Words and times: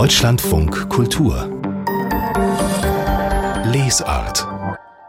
Deutschlandfunk 0.00 0.88
Kultur 0.88 1.60
Lesart 3.66 4.46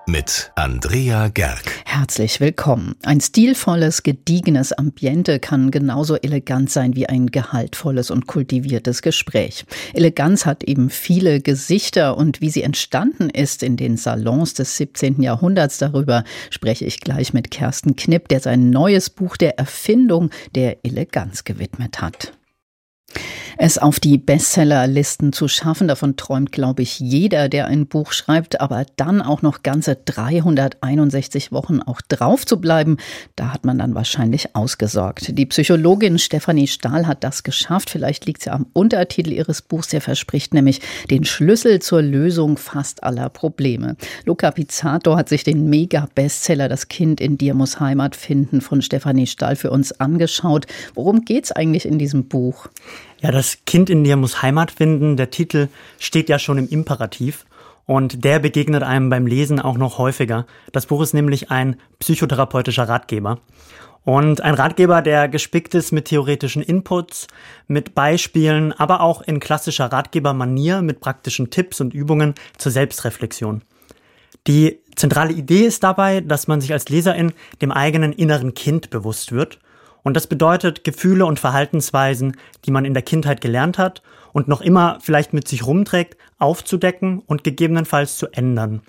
mit 0.05 0.51
Andrea 0.55 1.29
Gerg. 1.29 1.63
Herzlich 1.85 2.41
willkommen. 2.41 2.95
Ein 3.03 3.21
stilvolles, 3.21 4.03
gediegenes 4.03 4.73
Ambiente 4.73 5.39
kann 5.39 5.71
genauso 5.71 6.17
elegant 6.17 6.69
sein 6.69 6.93
wie 6.93 7.07
ein 7.07 7.27
gehaltvolles 7.27 8.11
und 8.11 8.27
kultiviertes 8.27 9.01
Gespräch. 9.01 9.63
Eleganz 9.93 10.45
hat 10.45 10.65
eben 10.65 10.89
viele 10.89 11.39
Gesichter 11.39 12.17
und 12.17 12.41
wie 12.41 12.49
sie 12.49 12.63
entstanden 12.63 13.29
ist 13.29 13.63
in 13.63 13.77
den 13.77 13.95
Salons 13.95 14.55
des 14.55 14.75
17. 14.75 15.21
Jahrhunderts, 15.21 15.77
darüber 15.77 16.25
spreche 16.49 16.83
ich 16.83 16.99
gleich 16.99 17.31
mit 17.31 17.49
Kersten 17.49 17.95
Knipp, 17.95 18.27
der 18.27 18.41
sein 18.41 18.71
neues 18.71 19.09
Buch 19.09 19.37
der 19.37 19.57
Erfindung 19.57 20.31
der 20.53 20.83
Eleganz 20.83 21.45
gewidmet 21.45 22.01
hat. 22.01 22.33
Es 23.63 23.77
auf 23.77 23.99
die 23.99 24.17
Bestsellerlisten 24.17 25.33
zu 25.33 25.47
schaffen, 25.47 25.87
davon 25.87 26.15
träumt, 26.15 26.51
glaube 26.51 26.81
ich, 26.81 26.99
jeder, 26.99 27.47
der 27.47 27.67
ein 27.67 27.85
Buch 27.85 28.11
schreibt, 28.11 28.59
aber 28.59 28.87
dann 28.95 29.21
auch 29.21 29.43
noch 29.43 29.61
ganze 29.61 29.95
361 29.97 31.51
Wochen 31.51 31.79
auch 31.79 32.01
drauf 32.01 32.43
zu 32.43 32.59
bleiben, 32.59 32.97
da 33.35 33.53
hat 33.53 33.63
man 33.63 33.77
dann 33.77 33.93
wahrscheinlich 33.93 34.55
ausgesorgt. 34.55 35.37
Die 35.37 35.45
Psychologin 35.45 36.17
Stefanie 36.17 36.65
Stahl 36.65 37.05
hat 37.05 37.23
das 37.23 37.43
geschafft. 37.43 37.91
Vielleicht 37.91 38.25
liegt 38.25 38.43
ja 38.45 38.53
am 38.53 38.65
Untertitel 38.73 39.31
ihres 39.31 39.61
Buchs, 39.61 39.89
der 39.89 40.01
verspricht 40.01 40.55
nämlich 40.55 40.81
den 41.11 41.23
Schlüssel 41.23 41.83
zur 41.83 42.01
Lösung 42.01 42.57
fast 42.57 43.03
aller 43.03 43.29
Probleme. 43.29 43.95
Luca 44.25 44.49
Pizzato 44.49 45.17
hat 45.17 45.29
sich 45.29 45.43
den 45.43 45.69
Mega-Bestseller 45.69 46.67
Das 46.67 46.87
Kind 46.87 47.21
in 47.21 47.37
dir 47.37 47.53
muss 47.53 47.79
Heimat 47.79 48.15
finden 48.15 48.59
von 48.59 48.81
Stefanie 48.81 49.27
Stahl 49.27 49.55
für 49.55 49.69
uns 49.69 49.91
angeschaut. 49.99 50.65
Worum 50.95 51.25
geht 51.25 51.43
es 51.43 51.51
eigentlich 51.51 51.85
in 51.85 51.99
diesem 51.99 52.27
Buch? 52.27 52.67
Ja, 53.21 53.29
das 53.31 53.59
Kind 53.65 53.91
in 53.91 54.03
dir 54.03 54.17
muss 54.17 54.41
Heimat 54.41 54.71
finden. 54.71 55.15
Der 55.15 55.29
Titel 55.29 55.67
steht 55.99 56.27
ja 56.27 56.39
schon 56.39 56.57
im 56.57 56.67
Imperativ. 56.67 57.45
Und 57.85 58.23
der 58.23 58.39
begegnet 58.39 58.83
einem 58.83 59.09
beim 59.09 59.27
Lesen 59.27 59.59
auch 59.59 59.77
noch 59.77 59.97
häufiger. 59.97 60.47
Das 60.71 60.87
Buch 60.87 61.01
ist 61.01 61.13
nämlich 61.13 61.51
ein 61.51 61.79
psychotherapeutischer 61.99 62.89
Ratgeber. 62.89 63.39
Und 64.03 64.41
ein 64.41 64.55
Ratgeber, 64.55 65.03
der 65.03 65.27
gespickt 65.27 65.75
ist 65.75 65.91
mit 65.91 66.05
theoretischen 66.05 66.63
Inputs, 66.63 67.27
mit 67.67 67.93
Beispielen, 67.93 68.73
aber 68.73 69.01
auch 69.01 69.21
in 69.21 69.39
klassischer 69.39 69.91
Ratgebermanier 69.91 70.81
mit 70.81 70.99
praktischen 71.01 71.51
Tipps 71.51 71.79
und 71.81 71.93
Übungen 71.93 72.33
zur 72.57 72.71
Selbstreflexion. 72.71 73.61
Die 74.47 74.79
zentrale 74.95 75.33
Idee 75.33 75.65
ist 75.65 75.83
dabei, 75.83 76.21
dass 76.21 76.47
man 76.47 76.61
sich 76.61 76.73
als 76.73 76.89
Leserin 76.89 77.33
dem 77.61 77.71
eigenen 77.71 78.13
inneren 78.13 78.55
Kind 78.55 78.89
bewusst 78.89 79.31
wird– 79.31 79.59
und 80.03 80.15
das 80.15 80.27
bedeutet, 80.27 80.83
Gefühle 80.83 81.25
und 81.25 81.39
Verhaltensweisen, 81.39 82.37
die 82.65 82.71
man 82.71 82.85
in 82.85 82.93
der 82.93 83.03
Kindheit 83.03 83.41
gelernt 83.41 83.77
hat 83.77 84.01
und 84.33 84.47
noch 84.47 84.61
immer 84.61 84.99
vielleicht 85.01 85.33
mit 85.33 85.47
sich 85.47 85.65
rumträgt, 85.65 86.17
aufzudecken 86.39 87.19
und 87.25 87.43
gegebenenfalls 87.43 88.17
zu 88.17 88.27
ändern. 88.27 88.81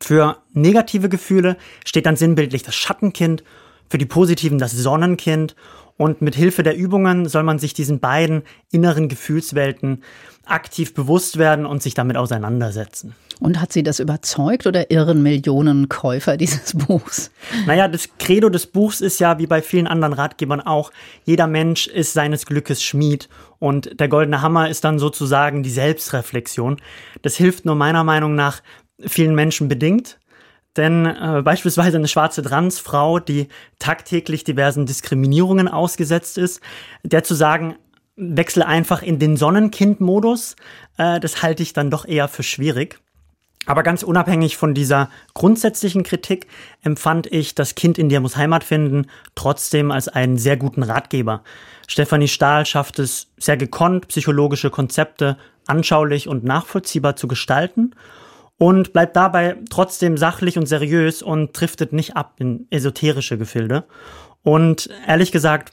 Für 0.00 0.38
negative 0.52 1.08
Gefühle 1.08 1.56
steht 1.84 2.06
dann 2.06 2.16
sinnbildlich 2.16 2.62
das 2.62 2.76
Schattenkind, 2.76 3.42
für 3.88 3.98
die 3.98 4.06
positiven 4.06 4.58
das 4.58 4.72
Sonnenkind 4.72 5.56
und 5.98 6.22
mit 6.22 6.34
Hilfe 6.34 6.62
der 6.62 6.76
Übungen 6.76 7.28
soll 7.28 7.42
man 7.42 7.58
sich 7.58 7.74
diesen 7.74 8.00
beiden 8.00 8.42
inneren 8.70 9.08
Gefühlswelten 9.08 10.02
aktiv 10.46 10.94
bewusst 10.94 11.36
werden 11.36 11.66
und 11.66 11.82
sich 11.82 11.92
damit 11.92 12.16
auseinandersetzen. 12.16 13.14
Und 13.40 13.60
hat 13.60 13.72
Sie 13.72 13.82
das 13.82 14.00
überzeugt 14.00 14.66
oder 14.66 14.90
irren 14.90 15.22
Millionen 15.22 15.88
Käufer 15.88 16.36
dieses 16.36 16.72
Buchs? 16.86 17.30
Naja, 17.66 17.86
das 17.86 18.08
Credo 18.18 18.48
des 18.48 18.66
Buchs 18.66 19.00
ist 19.00 19.20
ja, 19.20 19.38
wie 19.38 19.46
bei 19.46 19.60
vielen 19.60 19.86
anderen 19.86 20.12
Ratgebern 20.12 20.60
auch, 20.60 20.90
jeder 21.24 21.46
Mensch 21.46 21.86
ist 21.86 22.14
seines 22.14 22.46
Glückes 22.46 22.82
Schmied. 22.82 23.28
Und 23.58 24.00
der 24.00 24.08
goldene 24.08 24.40
Hammer 24.40 24.68
ist 24.68 24.84
dann 24.84 24.98
sozusagen 24.98 25.62
die 25.62 25.70
Selbstreflexion. 25.70 26.78
Das 27.22 27.36
hilft 27.36 27.64
nur 27.64 27.74
meiner 27.74 28.04
Meinung 28.04 28.34
nach 28.34 28.62
vielen 29.00 29.34
Menschen 29.34 29.68
bedingt. 29.68 30.18
Denn 30.78 31.06
äh, 31.06 31.42
beispielsweise 31.44 31.98
eine 31.98 32.08
schwarze 32.08 32.40
Transfrau, 32.40 33.18
die 33.18 33.48
tagtäglich 33.80 34.44
diversen 34.44 34.86
Diskriminierungen 34.86 35.68
ausgesetzt 35.68 36.38
ist, 36.38 36.62
der 37.02 37.24
zu 37.24 37.34
sagen, 37.34 37.74
wechsle 38.16 38.64
einfach 38.64 39.02
in 39.02 39.18
den 39.18 39.36
Sonnenkind-Modus, 39.36 40.54
äh, 40.96 41.18
das 41.18 41.42
halte 41.42 41.64
ich 41.64 41.72
dann 41.72 41.90
doch 41.90 42.06
eher 42.06 42.28
für 42.28 42.44
schwierig. 42.44 43.00
Aber 43.66 43.82
ganz 43.82 44.02
unabhängig 44.02 44.56
von 44.56 44.72
dieser 44.72 45.10
grundsätzlichen 45.34 46.04
Kritik 46.04 46.46
empfand 46.82 47.26
ich 47.26 47.54
das 47.56 47.74
Kind 47.74 47.98
in 47.98 48.08
dir 48.08 48.20
muss 48.20 48.36
Heimat 48.36 48.64
finden 48.64 49.08
trotzdem 49.34 49.90
als 49.90 50.08
einen 50.08 50.38
sehr 50.38 50.56
guten 50.56 50.84
Ratgeber. 50.84 51.42
Stefanie 51.86 52.28
Stahl 52.28 52.64
schafft 52.66 52.98
es 52.98 53.26
sehr 53.36 53.56
gekonnt, 53.56 54.08
psychologische 54.08 54.70
Konzepte 54.70 55.36
anschaulich 55.66 56.28
und 56.28 56.44
nachvollziehbar 56.44 57.16
zu 57.16 57.28
gestalten 57.28 57.94
und 58.58 58.92
bleibt 58.92 59.16
dabei 59.16 59.56
trotzdem 59.70 60.16
sachlich 60.16 60.58
und 60.58 60.66
seriös 60.66 61.22
und 61.22 61.58
driftet 61.58 61.92
nicht 61.92 62.16
ab 62.16 62.34
in 62.38 62.66
esoterische 62.70 63.38
Gefilde. 63.38 63.84
Und 64.42 64.90
ehrlich 65.06 65.32
gesagt, 65.32 65.72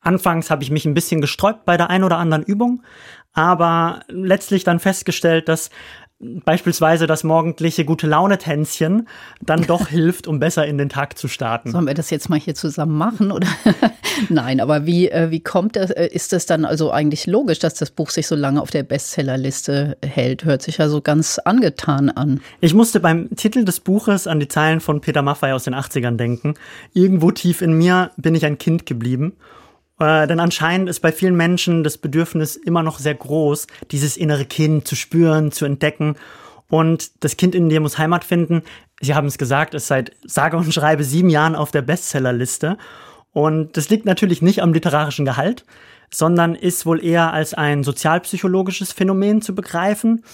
anfangs 0.00 0.50
habe 0.50 0.64
ich 0.64 0.70
mich 0.70 0.84
ein 0.84 0.94
bisschen 0.94 1.20
gesträubt 1.20 1.64
bei 1.64 1.76
der 1.76 1.90
ein 1.90 2.04
oder 2.04 2.18
anderen 2.18 2.42
Übung, 2.42 2.82
aber 3.32 4.00
letztlich 4.08 4.64
dann 4.64 4.80
festgestellt, 4.80 5.48
dass 5.48 5.70
beispielsweise 6.44 7.06
das 7.06 7.24
morgendliche 7.24 7.84
gute 7.84 8.06
Laune-Tänzchen 8.06 9.08
dann 9.40 9.62
doch 9.66 9.88
hilft, 9.88 10.26
um 10.26 10.38
besser 10.38 10.66
in 10.66 10.78
den 10.78 10.88
Tag 10.88 11.18
zu 11.18 11.28
starten. 11.28 11.72
Sollen 11.72 11.86
wir 11.86 11.94
das 11.94 12.10
jetzt 12.10 12.28
mal 12.28 12.38
hier 12.38 12.54
zusammen 12.54 12.96
machen? 12.96 13.32
Oder? 13.32 13.48
Nein, 14.28 14.60
aber 14.60 14.86
wie, 14.86 15.10
äh, 15.10 15.30
wie 15.30 15.40
kommt 15.40 15.76
das? 15.76 15.90
Äh, 15.90 16.06
ist 16.06 16.32
das 16.32 16.46
dann 16.46 16.64
also 16.64 16.90
eigentlich 16.90 17.26
logisch, 17.26 17.58
dass 17.58 17.74
das 17.74 17.90
Buch 17.90 18.10
sich 18.10 18.26
so 18.26 18.36
lange 18.36 18.62
auf 18.62 18.70
der 18.70 18.84
Bestsellerliste 18.84 19.96
hält? 20.04 20.44
Hört 20.44 20.62
sich 20.62 20.78
ja 20.78 20.88
so 20.88 21.00
ganz 21.00 21.38
angetan 21.38 22.10
an. 22.10 22.40
Ich 22.60 22.74
musste 22.74 23.00
beim 23.00 23.28
Titel 23.36 23.64
des 23.64 23.80
Buches 23.80 24.26
an 24.26 24.40
die 24.40 24.48
Zeilen 24.48 24.80
von 24.80 25.00
Peter 25.00 25.22
Maffay 25.22 25.52
aus 25.52 25.64
den 25.64 25.74
80ern 25.74 26.16
denken. 26.16 26.54
Irgendwo 26.94 27.30
tief 27.30 27.62
in 27.62 27.72
mir 27.72 28.10
bin 28.16 28.34
ich 28.34 28.46
ein 28.46 28.58
Kind 28.58 28.86
geblieben. 28.86 29.32
Äh, 29.98 30.26
denn 30.26 30.40
anscheinend 30.40 30.88
ist 30.88 31.00
bei 31.00 31.12
vielen 31.12 31.36
Menschen 31.36 31.84
das 31.84 31.98
Bedürfnis 31.98 32.56
immer 32.56 32.82
noch 32.82 32.98
sehr 32.98 33.14
groß, 33.14 33.66
dieses 33.90 34.16
innere 34.16 34.44
Kind 34.44 34.86
zu 34.86 34.96
spüren, 34.96 35.52
zu 35.52 35.64
entdecken. 35.64 36.16
Und 36.68 37.22
das 37.22 37.36
Kind 37.36 37.54
in 37.54 37.68
dir 37.68 37.80
muss 37.80 37.98
Heimat 37.98 38.24
finden. 38.24 38.62
Sie 39.00 39.14
haben 39.14 39.26
es 39.26 39.36
gesagt, 39.36 39.74
ist 39.74 39.88
seit 39.88 40.12
sage 40.24 40.56
und 40.56 40.72
schreibe 40.72 41.04
sieben 41.04 41.28
Jahren 41.28 41.54
auf 41.54 41.70
der 41.70 41.82
Bestsellerliste. 41.82 42.78
Und 43.32 43.76
das 43.76 43.90
liegt 43.90 44.06
natürlich 44.06 44.42
nicht 44.42 44.62
am 44.62 44.72
literarischen 44.72 45.24
Gehalt, 45.24 45.64
sondern 46.12 46.54
ist 46.54 46.86
wohl 46.86 47.02
eher 47.02 47.32
als 47.32 47.54
ein 47.54 47.82
sozialpsychologisches 47.82 48.92
Phänomen 48.92 49.42
zu 49.42 49.54
begreifen. 49.54 50.24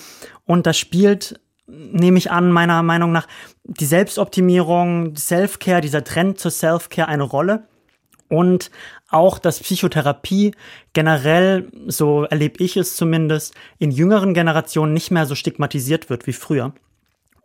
Und 0.44 0.66
das 0.66 0.78
spielt, 0.78 1.40
nehme 1.66 2.18
ich 2.18 2.30
an, 2.30 2.50
meiner 2.50 2.82
Meinung 2.82 3.12
nach, 3.12 3.28
die 3.64 3.84
Selbstoptimierung, 3.84 5.14
Self-Care, 5.16 5.80
dieser 5.80 6.04
Trend 6.04 6.38
zur 6.38 6.50
Self-Care 6.50 7.08
eine 7.08 7.22
Rolle. 7.22 7.64
Und 8.28 8.70
auch, 9.10 9.38
dass 9.38 9.60
Psychotherapie 9.60 10.54
generell, 10.92 11.70
so 11.86 12.24
erlebe 12.24 12.62
ich 12.62 12.76
es 12.76 12.96
zumindest, 12.96 13.54
in 13.78 13.90
jüngeren 13.90 14.34
Generationen 14.34 14.92
nicht 14.92 15.10
mehr 15.10 15.26
so 15.26 15.34
stigmatisiert 15.34 16.10
wird 16.10 16.26
wie 16.26 16.32
früher. 16.32 16.72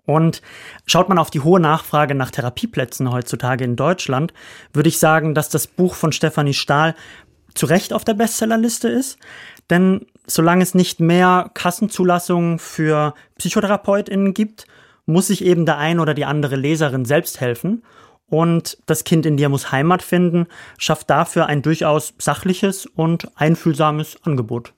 Und 0.06 0.42
schaut 0.86 1.08
man 1.08 1.18
auf 1.18 1.30
die 1.30 1.40
hohe 1.40 1.62
Nachfrage 1.62 2.14
nach 2.14 2.32
Therapieplätzen 2.32 3.12
heutzutage 3.12 3.64
in 3.64 3.78
Deutschland, 3.78 4.34
würde 4.74 4.90
ich 4.90 5.00
sagen, 5.00 5.34
dass 5.34 5.48
das 5.48 5.68
Buch 5.68 5.96
von 5.96 6.12
Stefanie 6.12 6.54
Stahl 6.54 6.96
zu 7.54 7.66
Recht 7.66 7.94
auf 7.94 8.04
der 8.04 8.16
Bestsellerliste 8.16 8.90
ist. 8.90 9.18
Denn 9.70 10.06
solange 10.28 10.64
es 10.64 10.76
nicht 10.76 11.00
mehr 11.00 11.50
Kassenzulassungen 11.54 12.60
für 12.60 13.14
PsychotherapeutInnen 13.38 14.34
gibt, 14.34 14.66
muss 15.06 15.28
sich 15.28 15.44
eben 15.44 15.66
der 15.66 15.78
ein 15.78 16.00
oder 16.00 16.14
die 16.14 16.26
andere 16.26 16.56
Leserin 16.56 17.06
selbst 17.06 17.40
helfen. 17.40 17.84
Und 18.30 18.78
das 18.86 19.04
Kind 19.04 19.26
in 19.26 19.38
dir 19.38 19.50
muss 19.50 19.72
Heimat 19.72 20.02
finden, 20.02 20.48
schafft 20.78 21.10
dafür 21.10 21.46
ein 21.48 21.62
durchaus 21.62 22.14
sachliches 22.18 22.86
und 22.86 23.30
einfühlsames 23.36 24.18
Angebot. 24.24 24.74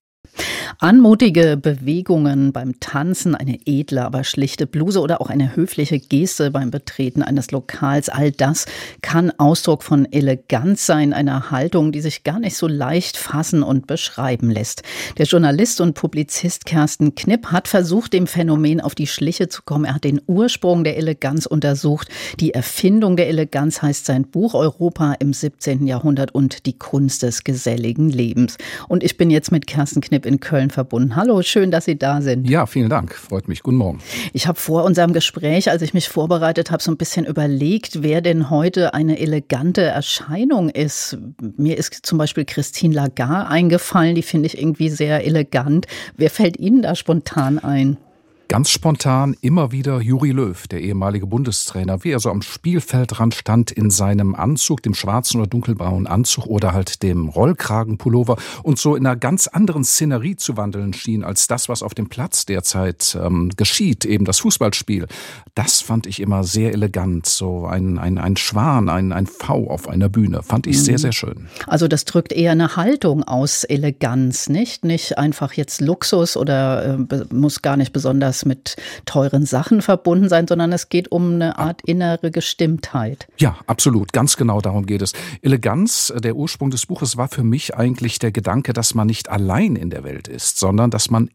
Anmutige 0.80 1.58
Bewegungen 1.58 2.52
beim 2.52 2.80
Tanzen, 2.80 3.36
eine 3.36 3.60
edle, 3.66 4.04
aber 4.06 4.24
schlichte 4.24 4.68
Bluse 4.68 5.00
oder 5.00 5.22
auch 5.22 5.30
eine 5.30 5.56
höfliche 5.56 6.00
Geste 6.00 6.52
beim 6.52 6.72
Betreten 6.72 7.22
eines 7.22 7.52
Lokals, 7.52 8.10
all 8.10 8.32
das 8.32 8.66
kann 9.02 9.32
Ausdruck 9.38 9.84
von 9.84 10.12
Eleganz 10.12 10.86
sein, 10.86 11.14
einer 11.14 11.52
Haltung, 11.52 11.92
die 11.92 12.02
sich 12.02 12.24
gar 12.24 12.40
nicht 12.40 12.58
so 12.58 12.68
leicht 12.68 13.18
fassen 13.18 13.64
und 13.64 13.88
beschreiben 13.88 14.50
lässt. 14.50 14.84
Der 15.18 15.26
Journalist 15.26 15.80
und 15.82 15.94
Publizist 15.94 16.66
Kersten 16.66 17.16
Knipp 17.16 17.48
hat 17.48 17.68
versucht, 17.68 18.14
dem 18.14 18.28
Phänomen 18.28 18.82
auf 18.82 18.96
die 18.96 19.08
Schliche 19.08 19.48
zu 19.48 19.62
kommen. 19.64 19.86
Er 19.86 19.96
hat 19.96 20.04
den 20.04 20.22
Ursprung 20.28 20.84
der 20.84 20.98
Eleganz 20.98 21.46
untersucht. 21.46 22.10
Die 22.40 22.54
Erfindung 22.54 23.16
der 23.16 23.30
Eleganz 23.30 23.82
heißt 23.82 24.06
sein 24.06 24.28
Buch 24.28 24.54
Europa 24.54 25.14
im 25.20 25.34
17. 25.34 25.88
Jahrhundert 25.88 26.34
und 26.36 26.66
die 26.66 26.78
Kunst 26.78 27.24
des 27.24 27.44
geselligen 27.44 28.10
Lebens. 28.10 28.58
Und 28.88 29.04
ich 29.04 29.18
bin 29.18 29.30
jetzt 29.30 29.52
mit 29.52 29.68
Kersten 29.68 30.02
Knipp 30.02 30.25
in 30.26 30.40
Köln 30.40 30.56
Köln 30.56 30.70
verbunden. 30.70 31.16
Hallo, 31.18 31.42
schön, 31.42 31.70
dass 31.70 31.84
Sie 31.84 31.98
da 31.98 32.22
sind. 32.22 32.50
Ja, 32.50 32.66
vielen 32.66 32.90
Dank. 32.90 33.14
Freut 33.14 33.50
mich. 33.50 33.62
Guten 33.62 33.78
Morgen. 33.78 34.00
Ich 34.32 34.48
habe 34.48 34.58
vor 34.58 34.86
unserem 34.86 35.12
Gespräch, 35.12 35.70
als 35.70 35.82
ich 35.82 35.94
mich 35.94 36.08
vorbereitet 36.08 36.72
habe, 36.72 36.82
so 36.82 36.92
ein 36.92 36.98
bisschen 36.98 37.26
überlegt, 37.26 38.02
wer 38.02 38.22
denn 38.22 38.50
heute 38.50 38.94
eine 38.94 39.20
elegante 39.20 39.82
Erscheinung 39.82 40.70
ist. 40.70 41.18
Mir 41.58 41.78
ist 41.78 42.06
zum 42.06 42.18
Beispiel 42.18 42.46
Christine 42.46 42.96
Lagarde 42.96 43.50
eingefallen, 43.50 44.16
die 44.16 44.24
finde 44.24 44.48
ich 44.48 44.58
irgendwie 44.58 44.90
sehr 44.90 45.26
elegant. 45.26 45.88
Wer 46.16 46.30
fällt 46.30 46.58
Ihnen 46.58 46.82
da 46.82 46.96
spontan 46.96 47.60
ein? 47.60 47.98
Ganz 48.48 48.70
spontan 48.70 49.36
immer 49.42 49.72
wieder 49.72 50.00
Juri 50.02 50.30
Löw, 50.30 50.68
der 50.68 50.80
ehemalige 50.82 51.26
Bundestrainer, 51.26 52.04
wie 52.04 52.12
er 52.12 52.20
so 52.20 52.30
am 52.30 52.44
Spielfeldrand 52.44 53.34
stand 53.34 53.72
in 53.72 53.90
seinem 53.90 54.36
Anzug, 54.36 54.84
dem 54.84 54.94
schwarzen 54.94 55.40
oder 55.42 55.50
dunkelbraunen 55.50 56.06
Anzug 56.06 56.46
oder 56.46 56.72
halt 56.72 57.02
dem 57.02 57.28
Rollkragenpullover 57.28 58.38
und 58.62 58.78
so 58.78 58.96
in 58.96 59.06
einer 59.06 59.16
ganz 59.16 59.48
anderen 59.48 59.84
Szenerie 59.84 60.36
zu 60.36 60.58
wandeln 60.58 60.94
schien 60.94 61.24
als 61.24 61.48
das, 61.48 61.70
was 61.70 61.82
auf 61.82 61.96
dem 61.96 62.08
Platz 62.08 62.46
derzeit 62.46 63.18
ähm, 63.20 63.50
geschieht, 63.58 64.06
eben 64.06 64.26
das 64.26 64.40
Fußballspiel. 64.40 65.08
Das 65.56 65.82
fand 65.82 66.06
ich 66.06 66.20
immer 66.20 66.44
sehr 66.44 66.72
elegant, 66.72 67.26
so 67.26 67.66
ein, 67.66 67.98
ein, 67.98 68.20
ein 68.20 68.38
Schwan, 68.38 68.90
ein, 68.90 69.12
ein 69.12 69.26
V 69.26 69.68
auf 69.72 69.90
einer 69.90 70.08
Bühne, 70.08 70.44
fand 70.44 70.68
ich 70.68 70.78
mhm. 70.78 70.82
sehr, 70.82 70.98
sehr 71.00 71.14
schön. 71.14 71.48
Also 71.66 71.88
das 71.88 72.06
drückt 72.06 72.32
eher 72.32 72.52
eine 72.52 72.76
Haltung 72.76 73.24
aus 73.24 73.64
Eleganz, 73.64 74.50
nicht? 74.50 74.86
Nicht 74.86 75.18
einfach 75.18 75.54
jetzt 75.54 75.82
Luxus 75.82 76.38
oder 76.38 77.00
äh, 77.10 77.26
muss 77.34 77.64
gar 77.64 77.76
nicht 77.76 77.92
besonders 77.92 78.35
das 78.36 78.46
mit 78.46 78.76
teuren 79.06 79.46
Sachen 79.46 79.82
verbunden 79.82 80.30
sein, 80.30 80.48
sondern 80.48 80.74
es 80.74 80.90
geht 80.90 81.12
um 81.12 81.36
eine 81.36 81.58
Art 81.58 81.82
innere 81.86 82.32
Gestimmtheit. 82.32 83.28
Ja, 83.38 83.58
absolut. 83.68 84.12
Ganz 84.14 84.36
genau 84.36 84.62
darum 84.62 84.86
geht 84.86 85.02
es. 85.02 85.14
Eleganz, 85.42 86.14
der 86.16 86.36
Ursprung 86.36 86.70
des 86.70 86.86
Buches 86.86 87.18
war 87.18 87.30
für 87.30 87.44
mich 87.44 87.76
eigentlich 87.76 88.20
der 88.20 88.32
Gedanke, 88.32 88.74
dass 88.74 88.94
man 88.94 89.08
nicht 89.08 89.30
allein 89.30 89.76
in 89.76 89.90
der 89.90 90.04
Welt 90.04 90.28
ist, 90.28 90.60
sondern 90.60 90.92
dass 90.92 91.10
man 91.10 91.30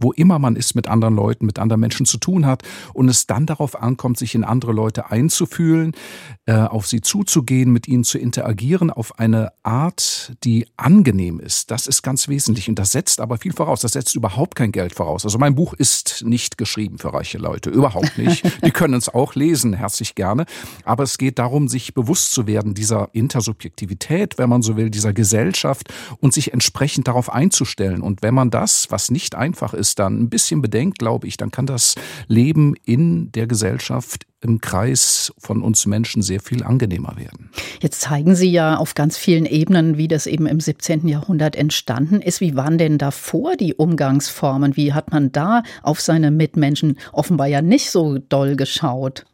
wo 0.00 0.12
immer 0.12 0.38
man 0.38 0.56
ist, 0.56 0.74
mit 0.74 0.86
anderen 0.88 1.14
Leuten, 1.14 1.44
mit 1.44 1.58
anderen 1.58 1.80
Menschen 1.80 2.06
zu 2.06 2.18
tun 2.18 2.46
hat 2.46 2.62
und 2.94 3.08
es 3.08 3.26
dann 3.26 3.46
darauf 3.46 3.80
ankommt, 3.80 4.16
sich 4.16 4.34
in 4.34 4.44
andere 4.44 4.72
Leute 4.72 5.10
einzufühlen, 5.10 5.92
äh, 6.46 6.54
auf 6.54 6.86
sie 6.86 7.00
zuzugehen, 7.00 7.72
mit 7.72 7.88
ihnen 7.88 8.04
zu 8.04 8.16
interagieren, 8.18 8.90
auf 8.90 9.18
eine 9.18 9.52
Art, 9.64 10.36
die 10.44 10.66
angenehm 10.76 11.40
ist. 11.40 11.70
Das 11.72 11.88
ist 11.88 12.02
ganz 12.02 12.28
wesentlich 12.28 12.68
und 12.68 12.78
das 12.78 12.92
setzt 12.92 13.20
aber 13.20 13.38
viel 13.38 13.52
voraus. 13.52 13.80
Das 13.80 13.92
setzt 13.92 14.14
überhaupt 14.14 14.54
kein 14.54 14.70
Geld 14.70 14.94
voraus. 14.94 15.24
Also 15.24 15.38
mein 15.38 15.56
Buch 15.56 15.74
ist 15.74 16.24
nicht 16.24 16.58
geschrieben 16.58 16.98
für 16.98 17.12
reiche 17.12 17.38
Leute, 17.38 17.70
überhaupt 17.70 18.18
nicht. 18.18 18.44
Die 18.64 18.70
können 18.70 18.94
es 18.94 19.08
auch 19.08 19.34
lesen, 19.34 19.72
herzlich 19.72 20.14
gerne. 20.14 20.46
Aber 20.84 21.02
es 21.02 21.18
geht 21.18 21.40
darum, 21.40 21.68
sich 21.68 21.92
bewusst 21.94 22.32
zu 22.32 22.46
werden 22.46 22.74
dieser 22.74 23.08
Intersubjektivität, 23.12 24.38
wenn 24.38 24.48
man 24.48 24.62
so 24.62 24.76
will, 24.76 24.90
dieser 24.90 25.12
Gesellschaft 25.12 25.92
und 26.20 26.32
sich 26.32 26.52
entsprechend 26.52 27.08
darauf 27.08 27.32
einzustellen. 27.32 28.00
Und 28.00 28.22
wenn 28.22 28.34
man 28.34 28.50
das, 28.50 28.90
was 28.90 29.10
nicht 29.10 29.34
einfach 29.34 29.74
ist, 29.74 29.87
es 29.88 29.94
dann 29.94 30.20
ein 30.20 30.30
bisschen 30.30 30.62
bedenkt, 30.62 30.98
glaube 30.98 31.26
ich, 31.26 31.36
dann 31.36 31.50
kann 31.50 31.66
das 31.66 31.94
Leben 32.26 32.74
in 32.84 33.32
der 33.32 33.46
Gesellschaft 33.46 34.26
im 34.40 34.60
Kreis 34.60 35.32
von 35.38 35.62
uns 35.62 35.86
Menschen 35.86 36.22
sehr 36.22 36.40
viel 36.40 36.62
angenehmer 36.62 37.16
werden. 37.16 37.50
Jetzt 37.80 38.00
zeigen 38.00 38.36
Sie 38.36 38.50
ja 38.50 38.76
auf 38.76 38.94
ganz 38.94 39.16
vielen 39.16 39.46
Ebenen, 39.46 39.98
wie 39.98 40.06
das 40.06 40.26
eben 40.26 40.46
im 40.46 40.60
17. 40.60 41.08
Jahrhundert 41.08 41.56
entstanden 41.56 42.20
ist. 42.20 42.40
Wie 42.40 42.54
waren 42.54 42.78
denn 42.78 42.98
davor 42.98 43.56
die 43.56 43.74
Umgangsformen? 43.74 44.76
Wie 44.76 44.92
hat 44.92 45.10
man 45.10 45.32
da 45.32 45.62
auf 45.82 46.00
seine 46.00 46.30
Mitmenschen 46.30 46.98
offenbar 47.12 47.48
ja 47.48 47.62
nicht 47.62 47.90
so 47.90 48.18
doll 48.18 48.54
geschaut? 48.54 49.24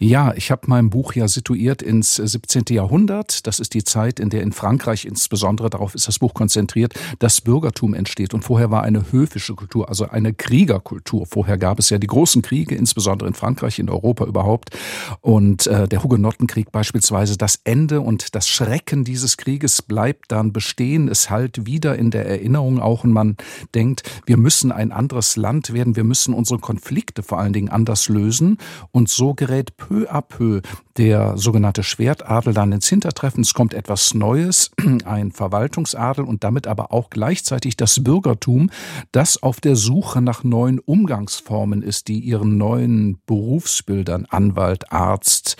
Ja, 0.00 0.32
ich 0.34 0.52
habe 0.52 0.62
mein 0.66 0.90
Buch 0.90 1.14
ja 1.14 1.26
situiert 1.26 1.82
ins 1.82 2.14
17. 2.14 2.64
Jahrhundert. 2.70 3.48
Das 3.48 3.58
ist 3.58 3.74
die 3.74 3.82
Zeit, 3.82 4.20
in 4.20 4.30
der 4.30 4.42
in 4.42 4.52
Frankreich 4.52 5.04
insbesondere, 5.04 5.70
darauf 5.70 5.96
ist 5.96 6.06
das 6.06 6.20
Buch 6.20 6.34
konzentriert, 6.34 6.94
das 7.18 7.40
Bürgertum 7.40 7.94
entsteht. 7.94 8.32
Und 8.32 8.42
vorher 8.42 8.70
war 8.70 8.84
eine 8.84 9.10
höfische 9.10 9.56
Kultur, 9.56 9.88
also 9.88 10.08
eine 10.08 10.32
Kriegerkultur. 10.32 11.26
Vorher 11.26 11.58
gab 11.58 11.80
es 11.80 11.90
ja 11.90 11.98
die 11.98 12.06
großen 12.06 12.42
Kriege, 12.42 12.76
insbesondere 12.76 13.26
in 13.28 13.34
Frankreich, 13.34 13.80
in 13.80 13.90
Europa 13.90 14.24
überhaupt. 14.24 14.70
Und 15.20 15.66
äh, 15.66 15.88
der 15.88 16.04
Hugenottenkrieg 16.04 16.70
beispielsweise, 16.70 17.36
das 17.36 17.60
Ende 17.64 18.00
und 18.00 18.36
das 18.36 18.48
Schrecken 18.48 19.02
dieses 19.02 19.36
Krieges 19.36 19.82
bleibt 19.82 20.30
dann 20.30 20.52
bestehen. 20.52 21.08
Es 21.08 21.28
halt 21.28 21.66
wieder 21.66 21.96
in 21.96 22.12
der 22.12 22.26
Erinnerung 22.26 22.78
auch 22.78 23.02
und 23.02 23.12
man 23.12 23.36
denkt, 23.74 24.08
wir 24.26 24.36
müssen 24.36 24.70
ein 24.70 24.92
anderes 24.92 25.34
Land 25.34 25.72
werden, 25.72 25.96
wir 25.96 26.04
müssen 26.04 26.34
unsere 26.34 26.60
Konflikte 26.60 27.24
vor 27.24 27.40
allen 27.40 27.52
Dingen 27.52 27.68
anders 27.68 28.08
lösen. 28.08 28.58
Und 28.92 29.08
so 29.08 29.34
gerät 29.34 29.76
peu 29.88 30.06
à 30.10 30.22
peu 30.22 30.60
der 30.98 31.38
sogenannte 31.38 31.84
Schwertadel 31.84 32.52
dann 32.52 32.72
ins 32.72 32.88
Hintertreffen. 32.88 33.42
Es 33.42 33.54
kommt 33.54 33.72
etwas 33.72 34.14
Neues, 34.14 34.72
ein 35.04 35.30
Verwaltungsadel 35.30 36.24
und 36.24 36.42
damit 36.42 36.66
aber 36.66 36.92
auch 36.92 37.08
gleichzeitig 37.08 37.76
das 37.76 38.02
Bürgertum, 38.02 38.70
das 39.12 39.40
auf 39.40 39.60
der 39.60 39.76
Suche 39.76 40.20
nach 40.20 40.42
neuen 40.42 40.80
Umgangsformen 40.80 41.82
ist, 41.82 42.08
die 42.08 42.18
ihren 42.18 42.58
neuen 42.58 43.20
Berufsbildern, 43.26 44.26
Anwalt, 44.28 44.92
Arzt, 44.92 45.56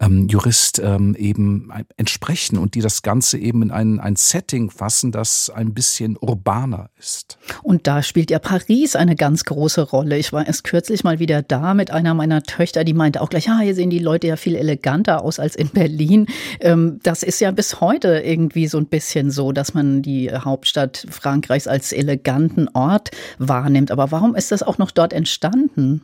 ähm, 0.00 0.28
Jurist 0.28 0.80
ähm, 0.84 1.16
eben 1.18 1.72
entsprechen 1.96 2.58
und 2.58 2.74
die 2.74 2.82
das 2.82 3.00
Ganze 3.00 3.38
eben 3.38 3.62
in 3.62 3.70
ein, 3.70 4.00
ein 4.00 4.16
Setting 4.16 4.70
fassen, 4.70 5.12
das 5.12 5.48
ein 5.48 5.72
bisschen 5.72 6.18
urbaner 6.20 6.90
ist. 6.98 7.38
Und 7.62 7.86
da 7.86 8.02
spielt 8.02 8.30
ja 8.30 8.38
Paris 8.38 8.96
eine 8.96 9.16
ganz 9.16 9.44
große 9.44 9.80
Rolle. 9.80 10.18
Ich 10.18 10.32
war 10.32 10.46
erst 10.46 10.64
kürzlich 10.64 11.04
mal 11.04 11.18
wieder 11.18 11.42
da 11.42 11.72
mit 11.72 11.90
einer 11.90 12.12
meiner 12.12 12.42
Töchter, 12.42 12.84
die 12.84 12.92
meinte 12.92 13.22
auch 13.22 13.30
gleich, 13.30 13.46
ja, 13.46 13.58
hier 13.60 13.74
sehen 13.74 13.88
die 13.88 13.98
Leute 13.98 14.26
ja 14.26 14.36
viel 14.36 14.54
eleganter 14.56 14.73
aus 15.22 15.38
als 15.38 15.56
in 15.56 15.68
Berlin. 15.68 16.26
Ähm, 16.60 16.98
das 17.02 17.22
ist 17.22 17.40
ja 17.40 17.50
bis 17.50 17.80
heute 17.80 18.20
irgendwie 18.20 18.66
so 18.66 18.78
ein 18.78 18.86
bisschen 18.86 19.30
so, 19.30 19.52
dass 19.52 19.74
man 19.74 20.02
die 20.02 20.30
Hauptstadt 20.32 21.06
Frankreichs 21.10 21.66
als 21.66 21.92
eleganten 21.92 22.68
Ort 22.74 23.10
wahrnimmt. 23.38 23.90
Aber 23.90 24.10
warum 24.10 24.34
ist 24.34 24.52
das 24.52 24.62
auch 24.62 24.78
noch 24.78 24.90
dort 24.90 25.12
entstanden? 25.12 26.02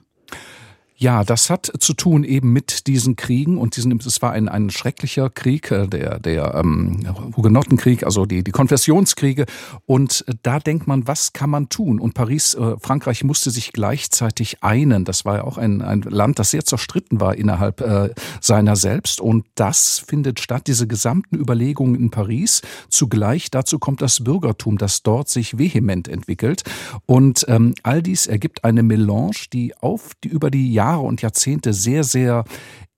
Ja, 1.02 1.24
das 1.24 1.48
hat 1.48 1.72
zu 1.78 1.94
tun 1.94 2.24
eben 2.24 2.52
mit 2.52 2.86
diesen 2.86 3.16
Kriegen 3.16 3.56
und 3.56 3.74
diesen, 3.74 3.98
es 4.04 4.20
war 4.20 4.32
ein, 4.32 4.50
ein 4.50 4.68
schrecklicher 4.68 5.30
Krieg, 5.30 5.70
äh, 5.70 5.86
der, 5.86 6.20
der 6.20 6.54
ähm, 6.54 7.00
Hugenottenkrieg, 7.34 8.04
also 8.04 8.26
die, 8.26 8.44
die 8.44 8.50
Konfessionskriege. 8.50 9.46
Und 9.86 10.26
äh, 10.28 10.34
da 10.42 10.58
denkt 10.58 10.86
man, 10.86 11.08
was 11.08 11.32
kann 11.32 11.48
man 11.48 11.70
tun? 11.70 12.00
Und 12.00 12.12
Paris, 12.12 12.52
äh, 12.52 12.76
Frankreich 12.78 13.24
musste 13.24 13.50
sich 13.50 13.72
gleichzeitig 13.72 14.62
einen. 14.62 15.06
Das 15.06 15.24
war 15.24 15.36
ja 15.36 15.44
auch 15.44 15.56
ein, 15.56 15.80
ein 15.80 16.02
Land, 16.02 16.38
das 16.38 16.50
sehr 16.50 16.66
zerstritten 16.66 17.18
war 17.18 17.34
innerhalb 17.34 17.80
äh, 17.80 18.10
seiner 18.42 18.76
selbst. 18.76 19.22
Und 19.22 19.46
das 19.54 20.04
findet 20.06 20.38
statt, 20.38 20.66
diese 20.66 20.86
gesamten 20.86 21.36
Überlegungen 21.36 21.94
in 21.94 22.10
Paris. 22.10 22.60
Zugleich 22.90 23.50
dazu 23.50 23.78
kommt 23.78 24.02
das 24.02 24.22
Bürgertum, 24.22 24.76
das 24.76 25.02
dort 25.02 25.30
sich 25.30 25.56
vehement 25.56 26.08
entwickelt. 26.08 26.62
Und 27.06 27.46
ähm, 27.48 27.74
all 27.84 28.02
dies 28.02 28.26
ergibt 28.26 28.64
eine 28.64 28.82
Melange, 28.82 29.46
die 29.50 29.74
auf 29.78 30.10
die 30.22 30.28
über 30.28 30.50
die 30.50 30.70
Jahre 30.74 30.89
Jahre 30.90 31.02
und 31.02 31.22
Jahrzehnte 31.22 31.72
sehr, 31.72 32.02
sehr 32.02 32.44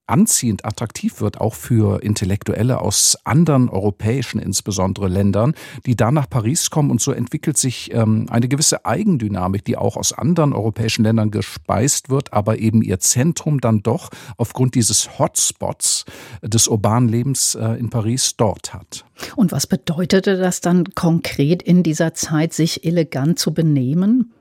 anziehend, 0.06 0.64
attraktiv 0.64 1.20
wird, 1.20 1.40
auch 1.40 1.54
für 1.54 2.02
Intellektuelle 2.02 2.80
aus 2.80 3.16
anderen 3.24 3.68
europäischen, 3.68 4.40
insbesondere 4.40 5.08
Ländern, 5.08 5.54
die 5.86 5.94
da 5.94 6.10
nach 6.10 6.28
Paris 6.28 6.70
kommen. 6.70 6.90
Und 6.90 7.00
so 7.00 7.12
entwickelt 7.12 7.56
sich 7.56 7.94
ähm, 7.94 8.26
eine 8.30 8.48
gewisse 8.48 8.84
Eigendynamik, 8.84 9.64
die 9.64 9.76
auch 9.76 9.96
aus 9.96 10.12
anderen 10.12 10.52
europäischen 10.52 11.04
Ländern 11.04 11.30
gespeist 11.30 12.10
wird, 12.10 12.32
aber 12.32 12.58
eben 12.58 12.82
ihr 12.82 12.98
Zentrum 12.98 13.60
dann 13.60 13.82
doch 13.82 14.10
aufgrund 14.36 14.74
dieses 14.74 15.18
Hotspots 15.18 16.04
des 16.42 16.68
urbanen 16.68 17.08
Lebens 17.08 17.54
äh, 17.54 17.78
in 17.78 17.90
Paris 17.90 18.36
dort 18.36 18.74
hat. 18.74 19.04
Und 19.36 19.52
was 19.52 19.66
bedeutete 19.66 20.36
das 20.36 20.60
dann 20.60 20.84
konkret 20.94 21.62
in 21.62 21.82
dieser 21.82 22.12
Zeit, 22.14 22.54
sich 22.54 22.84
elegant 22.84 23.38
zu 23.38 23.54
benehmen? 23.54 24.32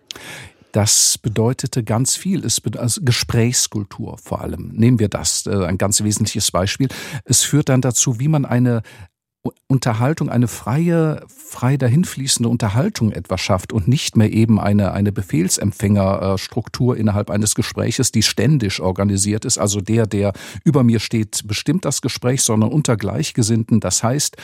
Das 0.72 1.18
bedeutete 1.18 1.84
ganz 1.84 2.16
viel. 2.16 2.46
Es 2.46 2.62
also 2.78 3.01
Gesprächskultur 3.04 4.18
vor 4.18 4.42
allem. 4.42 4.72
Nehmen 4.74 5.00
wir 5.00 5.10
das, 5.10 5.46
äh, 5.46 5.66
ein 5.66 5.78
ganz 5.78 6.01
wesentliches 6.04 6.51
Beispiel. 6.51 6.88
Es 7.25 7.44
führt 7.44 7.70
dann 7.70 7.82
dazu, 7.82 8.20
wie 8.20 8.28
man 8.28 8.46
eine 8.46 8.82
Unterhaltung, 9.72 10.30
eine 10.30 10.50
freie, 10.50 11.25
frei 11.28 11.78
dahinfließende 11.78 12.50
Unterhaltung 12.50 13.13
etwas 13.13 13.40
schafft 13.40 13.72
und 13.72 13.88
nicht 13.88 14.18
mehr 14.18 14.32
eben 14.32 14.60
eine, 14.60 14.92
eine 14.92 15.13
Befehlsempfängerstruktur 15.13 16.98
innerhalb 16.98 17.30
eines 17.30 17.56
Gespräches, 17.56 18.12
die 18.12 18.22
ständig 18.22 18.82
organisiert 18.82 19.46
ist. 19.46 19.58
Also 19.58 19.80
der, 19.80 20.08
der 20.08 20.34
über 20.66 20.84
mir 20.84 21.00
steht, 21.00 21.48
bestimmt 21.48 21.86
das 21.86 22.01
Gespräch, 22.01 22.42
sondern 22.42 22.70
unter 22.70 22.98
Gleichgesinnten. 22.98 23.80
Das 23.80 24.04
heißt, 24.04 24.36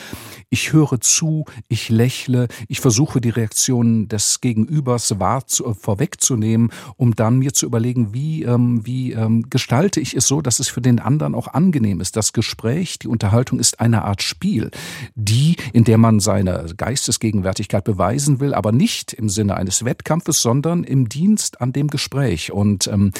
ich 0.48 0.72
höre 0.72 0.98
zu, 1.02 1.44
ich 1.68 1.90
lächle, 1.90 2.48
ich 2.66 2.80
versuche 2.80 3.20
die 3.20 3.30
Reaktionen 3.30 4.08
des 4.08 4.40
Gegenübers 4.40 5.20
wahr 5.20 5.46
zu, 5.46 5.66
äh, 5.66 5.74
vorwegzunehmen, 5.74 6.70
um 6.96 7.14
dann 7.14 7.38
mir 7.38 7.52
zu 7.52 7.66
überlegen, 7.66 8.14
wie, 8.14 8.44
ähm, 8.44 8.86
wie 8.86 9.12
ähm, 9.12 9.44
gestalte 9.50 10.00
ich 10.00 10.14
es 10.14 10.26
so, 10.26 10.40
dass 10.40 10.58
es 10.58 10.68
für 10.68 10.80
den 10.80 11.00
anderen 11.00 11.34
auch 11.34 11.48
angenehm 11.48 12.00
ist. 12.00 12.16
Das 12.16 12.32
Gespräch, 12.32 12.98
die 12.98 13.08
Unterhaltung 13.08 13.60
ist 13.60 13.78
eine 13.78 14.04
Art 14.04 14.22
Spiel 14.22 14.70
die, 15.18 15.56
in 15.72 15.84
der 15.84 15.98
man 15.98 16.20
seine 16.20 16.66
Geistesgegenwärtigkeit 16.76 17.84
beweisen 17.84 18.38
will, 18.40 18.54
aber 18.54 18.70
nicht 18.72 19.12
im 19.12 19.28
Sinne 19.28 19.56
eines 19.56 19.84
Wettkampfes, 19.84 20.40
sondern 20.40 20.84
im 20.84 21.08
Dienst 21.08 21.60
an 21.60 21.72
dem 21.72 21.88
Gespräch. 21.88 22.52
Und 22.52 22.86
ähm, 22.86 23.10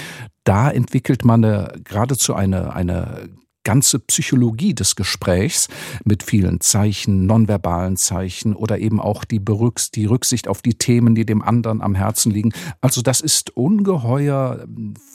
da 0.44 0.70
entwickelt 0.70 1.24
man 1.24 1.44
eine, 1.44 1.72
geradezu 1.82 2.34
eine, 2.34 2.72
eine 2.72 3.28
ganze 3.64 3.98
Psychologie 3.98 4.74
des 4.74 4.96
Gesprächs 4.96 5.68
mit 6.04 6.22
vielen 6.22 6.60
Zeichen, 6.60 7.26
nonverbalen 7.26 7.96
Zeichen 7.96 8.54
oder 8.54 8.78
eben 8.78 8.98
auch 8.98 9.24
die, 9.24 9.40
Berücks 9.40 9.90
die 9.90 10.06
Rücksicht 10.06 10.48
auf 10.48 10.62
die 10.62 10.74
Themen, 10.74 11.14
die 11.14 11.26
dem 11.26 11.42
anderen 11.42 11.82
am 11.82 11.94
Herzen 11.94 12.32
liegen. 12.32 12.54
Also 12.80 13.02
das 13.02 13.20
ist 13.20 13.54
ungeheuer 13.56 14.64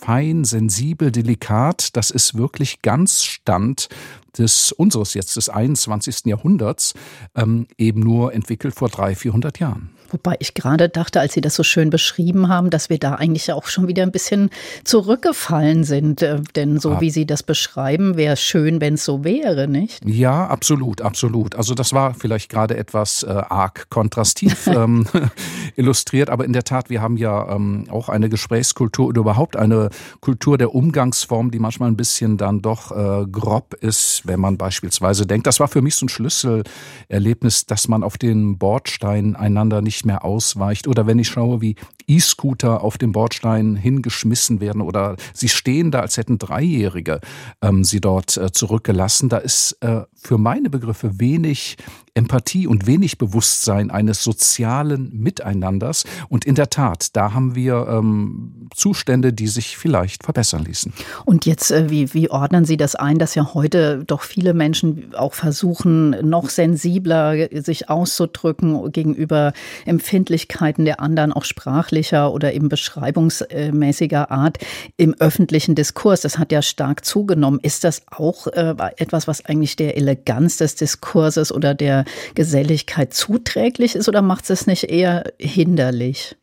fein, 0.02 0.44
sensibel, 0.44 1.12
delikat. 1.12 1.96
Das 1.96 2.12
ist 2.12 2.38
wirklich 2.38 2.84
ganz 2.84 3.24
Stand 3.24 3.90
des 4.38 4.72
unseres 4.72 5.13
jetzt 5.13 5.36
des 5.36 5.50
21. 5.50 6.25
Jahrhunderts 6.25 6.94
ähm, 7.36 7.68
eben 7.78 8.02
nur 8.02 8.34
entwickelt 8.34 8.75
vor 8.75 8.90
drei, 8.90 9.16
vierhundert 9.16 9.60
Jahren. 9.60 9.90
Wobei 10.13 10.36
ich 10.40 10.54
gerade 10.54 10.90
dachte, 10.90 11.20
als 11.20 11.34
Sie 11.34 11.42
das 11.42 11.56
so 11.56 11.63
schön 11.63 11.90
beschrieben 11.90 12.48
haben, 12.48 12.70
dass 12.70 12.90
wir 12.90 13.00
da 13.00 13.16
eigentlich 13.16 13.52
auch 13.52 13.66
schon 13.66 13.88
wieder 13.88 14.04
ein 14.04 14.12
bisschen 14.12 14.52
zurückgefallen 14.84 15.84
sind. 15.84 16.22
Äh, 16.22 16.42
denn 16.56 16.80
so 16.80 16.94
ah. 16.94 17.02
wie 17.02 17.10
Sie 17.10 17.25
das 17.25 17.42
beschreiben, 17.42 18.16
wäre 18.16 18.34
es 18.34 18.42
schön, 18.42 18.80
wenn 18.80 18.94
es 18.94 19.06
so 19.06 19.24
wäre, 19.24 19.68
nicht? 19.68 20.06
Ja, 20.06 20.46
absolut, 20.46 21.02
absolut. 21.02 21.56
Also 21.56 21.74
das 21.74 21.94
war 21.94 22.13
vielleicht 22.13 22.50
gerade 22.50 22.78
etwas 22.78 23.24
äh, 23.24 23.30
arg 23.32 23.90
kontrastiv 23.90 24.68
ähm, 24.68 25.08
illustriert, 25.75 26.30
aber 26.30 26.46
in 26.46 26.54
der 26.54 26.63
Tat, 26.63 26.92
wir 26.92 27.02
haben 27.02 27.18
ja 27.18 27.56
ähm, 27.56 27.86
auch 27.90 28.08
eine 28.08 28.30
Gesprächskultur 28.30 29.08
oder 29.08 29.22
überhaupt 29.22 29.56
eine 29.56 29.90
Kultur 30.20 30.60
der 30.60 30.75
Umgangsform, 30.75 31.50
die 31.50 31.60
manchmal 31.60 31.90
ein 31.90 31.98
bisschen 31.98 32.38
dann 32.38 32.62
doch 32.62 32.92
äh, 32.92 33.25
grob 33.25 33.74
ist, 33.82 34.23
wenn 34.25 34.39
man 34.39 34.58
beispielsweise 34.58 35.25
denkt, 35.25 35.48
das 35.48 35.60
war 35.60 35.68
für 35.68 35.82
mich 35.82 35.96
so 35.96 36.06
ein 36.06 36.10
Schlüsselerlebnis, 36.10 37.65
dass 37.65 37.88
man 37.88 38.03
auf 38.03 38.18
den 38.18 38.58
Bordsteinen 38.58 39.36
einander 39.36 39.82
nicht 39.82 40.06
mehr 40.06 40.24
ausweicht. 40.24 40.88
Oder 40.88 41.08
wenn 41.08 41.20
ich 41.20 41.27
schaue, 41.27 41.62
wie 41.62 41.75
E-Scooter 42.08 42.82
auf 42.84 42.98
dem 42.98 43.12
Bordstein 43.12 43.75
hingeschmissen 43.75 44.60
werden 44.60 44.82
oder 44.82 45.15
sie 45.34 45.50
stehen 45.50 45.92
da, 45.92 46.01
als 46.01 46.18
hätten 46.18 46.38
Dreijährige 46.38 47.22
ähm, 47.62 47.84
sie 47.84 48.01
dort 48.01 48.38
äh, 48.38 48.51
zurückgelassen. 48.51 49.30
Da 49.30 49.38
ist 49.38 49.77
äh, 49.82 50.01
für 50.15 50.38
meine 50.38 50.70
Begriffe 50.70 51.20
wenig 51.20 51.77
Empathie 52.15 52.67
und 52.67 52.86
wenig 52.86 53.17
Bewusstsein 53.17 53.89
eines 53.89 54.24
sozialen 54.24 55.10
Miteinanders. 55.17 56.03
Und 56.29 56.46
in 56.46 56.53
der 56.53 56.70
Tat, 56.70 57.15
da 57.15 57.34
haben 57.34 57.55
wir 57.55 57.88
ähm, 57.89 58.70
Zustände, 58.75 59.34
die 59.34 59.48
sich 59.48 59.77
vielleicht 59.77 60.24
verbessern 60.24 60.63
ließen. 60.63 60.93
Und 61.25 61.48
jetzt, 61.48 61.72
äh, 61.72 61.89
wie, 61.89 62.13
wie 62.13 62.29
ordnen 62.29 62.65
Sie 62.65 62.77
das 62.77 62.93
ein, 62.93 63.17
dass 63.17 63.34
ja 63.34 63.55
heute 63.55 64.03
doch 64.05 64.22
viele 64.22 64.53
Menschen 64.53 65.15
auch 65.15 65.34
versuchen, 65.34 66.12
noch 66.27 66.50
sensibler 66.50 67.48
sich 67.63 67.89
auszudrücken 67.89 68.91
gegenüber 68.91 69.53
Empfindlichkeiten 69.86 70.86
der 70.86 71.00
anderen, 71.00 71.34
auch 71.34 71.46
sprachlicher 71.46 72.32
oder 72.32 72.53
eben 72.53 72.70
beschreibungsmäßiger 72.70 74.29
Art 74.29 74.60
im 74.98 75.15
öffentlichen 75.15 75.74
Diskurs? 75.74 76.22
Das 76.22 76.38
hat 76.38 76.51
ja 76.51 76.62
stark 76.62 77.05
zugenommen. 77.05 77.60
Ist 77.63 77.84
das 77.84 78.03
auch 78.12 78.46
äh, 78.48 78.75
etwas, 78.98 79.27
was 79.27 79.46
eigentlich 79.46 79.75
der 79.75 79.98
Eleganz 79.98 80.58
des 80.58 80.75
Diskurses 80.75 81.51
oder 81.51 81.74
der 81.74 82.02
Geselligkeit 82.36 83.13
zuträglich 83.13 83.95
ist 83.95 84.07
oder 84.07 84.22
macht 84.22 84.50
es 84.50 84.67
nicht 84.67 84.86
eher 84.86 85.24
hinderlich? 85.39 86.36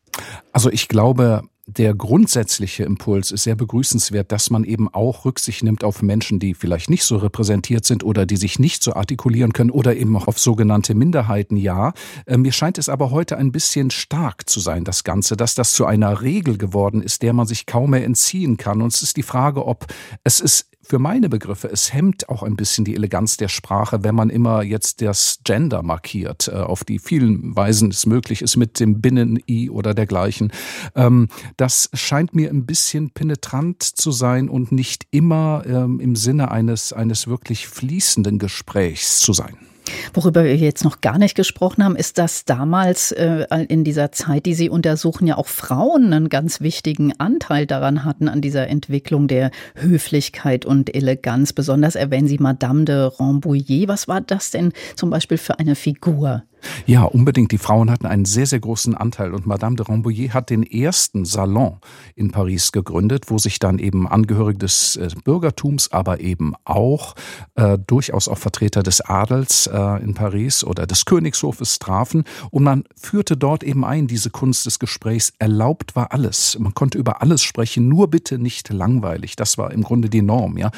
Also 0.52 0.70
ich 0.70 0.88
glaube, 0.88 1.42
der 1.76 1.94
grundsätzliche 1.94 2.82
Impuls 2.82 3.30
ist 3.30 3.44
sehr 3.44 3.54
begrüßenswert, 3.54 4.32
dass 4.32 4.50
man 4.50 4.64
eben 4.64 4.92
auch 4.92 5.24
Rücksicht 5.24 5.62
nimmt 5.62 5.84
auf 5.84 6.02
Menschen, 6.02 6.40
die 6.40 6.54
vielleicht 6.54 6.90
nicht 6.90 7.04
so 7.04 7.16
repräsentiert 7.16 7.84
sind 7.84 8.02
oder 8.02 8.26
die 8.26 8.36
sich 8.36 8.58
nicht 8.58 8.82
so 8.82 8.94
artikulieren 8.94 9.52
können 9.52 9.70
oder 9.70 9.94
eben 9.94 10.16
auch 10.16 10.26
auf 10.26 10.38
sogenannte 10.38 10.94
Minderheiten. 10.94 11.56
Ja, 11.56 11.92
äh, 12.26 12.36
mir 12.36 12.52
scheint 12.52 12.78
es 12.78 12.88
aber 12.88 13.10
heute 13.10 13.38
ein 13.38 13.52
bisschen 13.52 13.90
stark 13.90 14.48
zu 14.48 14.58
sein, 14.58 14.84
das 14.84 15.04
Ganze, 15.04 15.36
dass 15.36 15.54
das 15.54 15.72
zu 15.72 15.86
einer 15.86 16.22
Regel 16.22 16.58
geworden 16.58 17.02
ist, 17.02 17.22
der 17.22 17.32
man 17.32 17.46
sich 17.46 17.66
kaum 17.66 17.90
mehr 17.90 18.04
entziehen 18.04 18.56
kann. 18.56 18.82
Und 18.82 18.92
es 18.92 19.02
ist 19.02 19.16
die 19.16 19.22
Frage, 19.22 19.64
ob 19.66 19.86
es 20.24 20.40
ist 20.40 20.66
für 20.90 20.99
meine 20.99 21.28
Begriffe, 21.28 21.68
es 21.68 21.94
hemmt 21.94 22.28
auch 22.28 22.42
ein 22.42 22.56
bisschen 22.56 22.85
die 22.85 22.97
Eleganz 22.97 23.37
der 23.37 23.47
Sprache, 23.47 24.02
wenn 24.02 24.16
man 24.16 24.28
immer 24.28 24.64
jetzt 24.64 25.00
das 25.00 25.38
Gender 25.44 25.85
markiert, 25.85 26.49
äh, 26.49 26.56
auf 26.56 26.82
die 26.82 26.99
vielen 26.99 27.54
Weisen 27.54 27.90
es 27.90 28.06
möglich 28.06 28.42
ist 28.42 28.56
mit 28.56 28.80
dem 28.80 29.00
Binnen-I 29.00 29.70
oder 29.70 29.94
dergleichen. 29.94 30.52
Ähm, 30.97 31.28
das 31.56 31.90
scheint 31.94 32.35
mir 32.35 32.50
ein 32.50 32.66
bisschen 32.66 33.11
penetrant 33.11 33.85
zu 33.85 34.11
sein 34.11 34.49
und 34.49 34.73
nicht 34.73 35.06
immer 35.12 35.62
ähm, 35.64 36.00
im 36.00 36.16
Sinne 36.16 36.50
eines, 36.50 36.92
eines 36.92 37.28
wirklich 37.28 37.68
fließenden 37.68 38.40
Gesprächs 38.40 39.20
zu 39.20 39.32
sein. 39.32 39.69
Worüber 40.14 40.44
wir 40.44 40.56
jetzt 40.56 40.85
noch 40.85 41.00
gar 41.00 41.18
nicht 41.18 41.35
gesprochen 41.35 41.85
haben, 41.85 41.97
ist, 41.97 42.18
dass 42.18 42.44
damals 42.44 43.12
äh, 43.12 43.47
in 43.68 43.85
dieser 43.85 44.12
Zeit, 44.12 44.47
die 44.47 44.54
Sie 44.54 44.70
untersuchen, 44.70 45.26
ja 45.26 45.37
auch 45.37 45.47
Frauen 45.47 46.12
einen 46.12 46.28
ganz 46.28 46.61
wichtigen 46.61 47.12
Anteil 47.18 47.66
daran 47.66 48.04
hatten, 48.04 48.28
an 48.28 48.40
dieser 48.40 48.68
Entwicklung 48.68 49.28
der 49.28 49.50
Höflichkeit 49.75 50.64
und 50.64 50.94
Eleganz. 50.94 51.52
Besonders 51.52 51.94
erwähnen 51.94 52.28
Sie 52.28 52.38
Madame 52.38 52.85
de 52.85 53.11
Rambouillet. 53.18 53.88
Was 53.88 54.09
war 54.09 54.20
das 54.20 54.50
denn 54.50 54.73
zum 54.97 55.11
Beispiel 55.11 55.38
für 55.38 55.59
eine 55.59 55.75
Figur? 55.75 56.42
Ja, 56.86 57.04
unbedingt. 57.04 57.52
Die 57.52 57.58
Frauen 57.58 57.90
hatten 57.90 58.06
einen 58.06 58.24
sehr, 58.24 58.46
sehr 58.46 58.60
großen 58.60 58.94
Anteil 58.94 59.34
und 59.34 59.46
Madame 59.46 59.76
de 59.76 59.86
Rambouillet 59.86 60.34
hat 60.34 60.50
den 60.50 60.62
ersten 60.62 61.24
Salon 61.24 61.78
in 62.14 62.30
Paris 62.30 62.72
gegründet, 62.72 63.24
wo 63.28 63.38
sich 63.38 63.58
dann 63.58 63.78
eben 63.78 64.08
Angehörige 64.08 64.58
des 64.58 64.96
äh, 64.96 65.08
Bürgertums, 65.24 65.92
aber 65.92 66.20
eben 66.20 66.54
auch 66.64 67.14
äh, 67.54 67.78
durchaus 67.78 68.28
auch 68.28 68.38
Vertreter 68.38 68.82
des 68.82 69.00
Adels 69.00 69.66
äh, 69.66 70.02
in 70.02 70.14
Paris 70.14 70.64
oder 70.64 70.86
des 70.86 71.04
Königshofes 71.04 71.78
trafen 71.78 72.24
und 72.50 72.64
man 72.64 72.84
führte 72.96 73.36
dort 73.36 73.62
eben 73.62 73.84
ein, 73.84 74.06
diese 74.06 74.30
Kunst 74.30 74.66
des 74.66 74.78
Gesprächs. 74.78 75.32
Erlaubt 75.38 75.96
war 75.96 76.12
alles. 76.12 76.58
Man 76.58 76.74
konnte 76.74 76.98
über 76.98 77.22
alles 77.22 77.42
sprechen, 77.42 77.88
nur 77.88 78.08
bitte 78.08 78.38
nicht 78.38 78.70
langweilig. 78.70 79.36
Das 79.36 79.58
war 79.58 79.72
im 79.72 79.82
Grunde 79.82 80.08
die 80.08 80.22
Norm, 80.22 80.56
ja. 80.56 80.70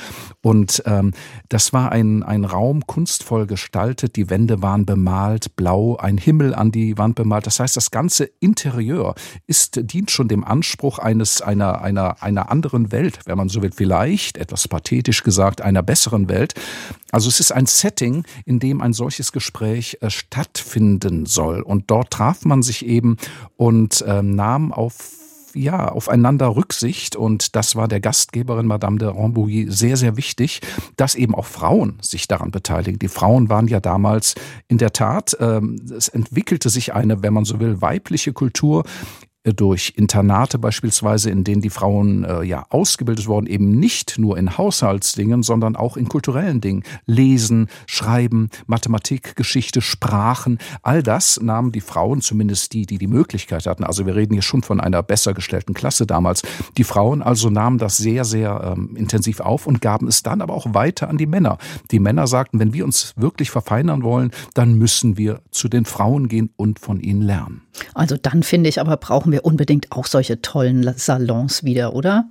Und 0.42 0.82
ähm, 0.86 1.12
das 1.48 1.72
war 1.72 1.92
ein, 1.92 2.22
ein 2.22 2.44
Raum 2.44 2.86
kunstvoll 2.86 3.46
gestaltet. 3.46 4.16
Die 4.16 4.30
Wände 4.30 4.62
waren 4.62 4.86
bemalt, 4.86 5.56
blau 5.56 5.71
blau, 5.72 5.96
ein 5.96 6.18
Himmel 6.18 6.54
an 6.54 6.70
die 6.70 6.98
Wand 6.98 7.14
bemalt. 7.14 7.46
Das 7.46 7.60
heißt, 7.60 7.76
das 7.76 7.90
ganze 7.90 8.24
Interieur 8.40 9.14
ist, 9.46 9.80
dient 9.90 10.10
schon 10.10 10.28
dem 10.28 10.44
Anspruch 10.44 10.98
eines, 10.98 11.40
einer, 11.40 11.80
einer, 11.80 12.22
einer 12.22 12.50
anderen 12.50 12.92
Welt, 12.92 13.20
wenn 13.24 13.38
man 13.38 13.48
so 13.48 13.62
will, 13.62 13.72
vielleicht, 13.74 14.36
etwas 14.36 14.68
pathetisch 14.68 15.22
gesagt, 15.22 15.62
einer 15.62 15.82
besseren 15.82 16.28
Welt. 16.28 16.54
Also 17.10 17.28
es 17.28 17.40
ist 17.40 17.52
ein 17.52 17.66
Setting, 17.66 18.24
in 18.44 18.58
dem 18.58 18.80
ein 18.80 18.92
solches 18.92 19.32
Gespräch 19.32 19.98
äh, 20.00 20.10
stattfinden 20.10 21.26
soll. 21.26 21.62
Und 21.62 21.90
dort 21.90 22.10
traf 22.10 22.44
man 22.44 22.62
sich 22.62 22.84
eben 22.86 23.16
und 23.56 24.02
äh, 24.02 24.22
nahm 24.22 24.72
auf 24.72 25.22
ja, 25.54 25.88
aufeinander 25.88 26.56
Rücksicht 26.56 27.16
und 27.16 27.56
das 27.56 27.76
war 27.76 27.88
der 27.88 28.00
Gastgeberin 28.00 28.66
Madame 28.66 28.98
de 28.98 29.08
Rambouillet 29.08 29.72
sehr, 29.72 29.96
sehr 29.96 30.16
wichtig, 30.16 30.60
dass 30.96 31.14
eben 31.14 31.34
auch 31.34 31.46
Frauen 31.46 31.98
sich 32.00 32.28
daran 32.28 32.50
beteiligen. 32.50 32.98
Die 32.98 33.08
Frauen 33.08 33.48
waren 33.48 33.68
ja 33.68 33.80
damals 33.80 34.34
in 34.68 34.78
der 34.78 34.92
Tat, 34.92 35.36
ähm, 35.40 35.76
es 35.96 36.08
entwickelte 36.08 36.70
sich 36.70 36.94
eine, 36.94 37.22
wenn 37.22 37.32
man 37.32 37.44
so 37.44 37.60
will, 37.60 37.80
weibliche 37.80 38.32
Kultur 38.32 38.84
durch 39.44 39.94
Internate 39.96 40.58
beispielsweise, 40.58 41.30
in 41.30 41.42
denen 41.42 41.62
die 41.62 41.70
Frauen 41.70 42.24
äh, 42.24 42.42
ja 42.42 42.64
ausgebildet 42.70 43.26
wurden, 43.26 43.46
eben 43.46 43.72
nicht 43.78 44.18
nur 44.18 44.38
in 44.38 44.56
Haushaltsdingen, 44.56 45.42
sondern 45.42 45.74
auch 45.74 45.96
in 45.96 46.08
kulturellen 46.08 46.60
Dingen. 46.60 46.84
Lesen, 47.06 47.68
Schreiben, 47.86 48.50
Mathematik, 48.66 49.34
Geschichte, 49.34 49.80
Sprachen, 49.80 50.58
all 50.82 51.02
das 51.02 51.40
nahmen 51.40 51.72
die 51.72 51.80
Frauen, 51.80 52.20
zumindest 52.20 52.72
die, 52.72 52.86
die 52.86 52.98
die 52.98 53.08
Möglichkeit 53.08 53.66
hatten, 53.66 53.84
also 53.84 54.06
wir 54.06 54.14
reden 54.14 54.34
hier 54.34 54.42
schon 54.42 54.62
von 54.62 54.80
einer 54.80 55.02
besser 55.02 55.34
gestellten 55.34 55.74
Klasse 55.74 56.06
damals, 56.06 56.42
die 56.76 56.84
Frauen 56.84 57.22
also 57.22 57.50
nahmen 57.50 57.78
das 57.78 57.96
sehr, 57.96 58.24
sehr 58.24 58.74
ähm, 58.76 58.94
intensiv 58.96 59.40
auf 59.40 59.66
und 59.66 59.80
gaben 59.80 60.06
es 60.06 60.22
dann 60.22 60.40
aber 60.40 60.54
auch 60.54 60.72
weiter 60.74 61.08
an 61.08 61.18
die 61.18 61.26
Männer. 61.26 61.58
Die 61.90 61.98
Männer 61.98 62.26
sagten, 62.26 62.60
wenn 62.60 62.72
wir 62.72 62.84
uns 62.84 63.14
wirklich 63.16 63.50
verfeinern 63.50 64.02
wollen, 64.04 64.30
dann 64.54 64.74
müssen 64.74 65.16
wir 65.16 65.40
zu 65.50 65.68
den 65.68 65.84
Frauen 65.84 66.28
gehen 66.28 66.50
und 66.56 66.78
von 66.78 67.00
ihnen 67.00 67.22
lernen. 67.22 67.62
Also 67.94 68.16
dann 68.16 68.42
finde 68.42 68.68
ich 68.68 68.80
aber 68.80 68.96
brauchen 68.96 69.32
wir 69.32 69.44
unbedingt 69.44 69.92
auch 69.92 70.06
solche 70.06 70.42
tollen 70.42 70.92
Salons 70.96 71.64
wieder, 71.64 71.94
oder? 71.94 72.26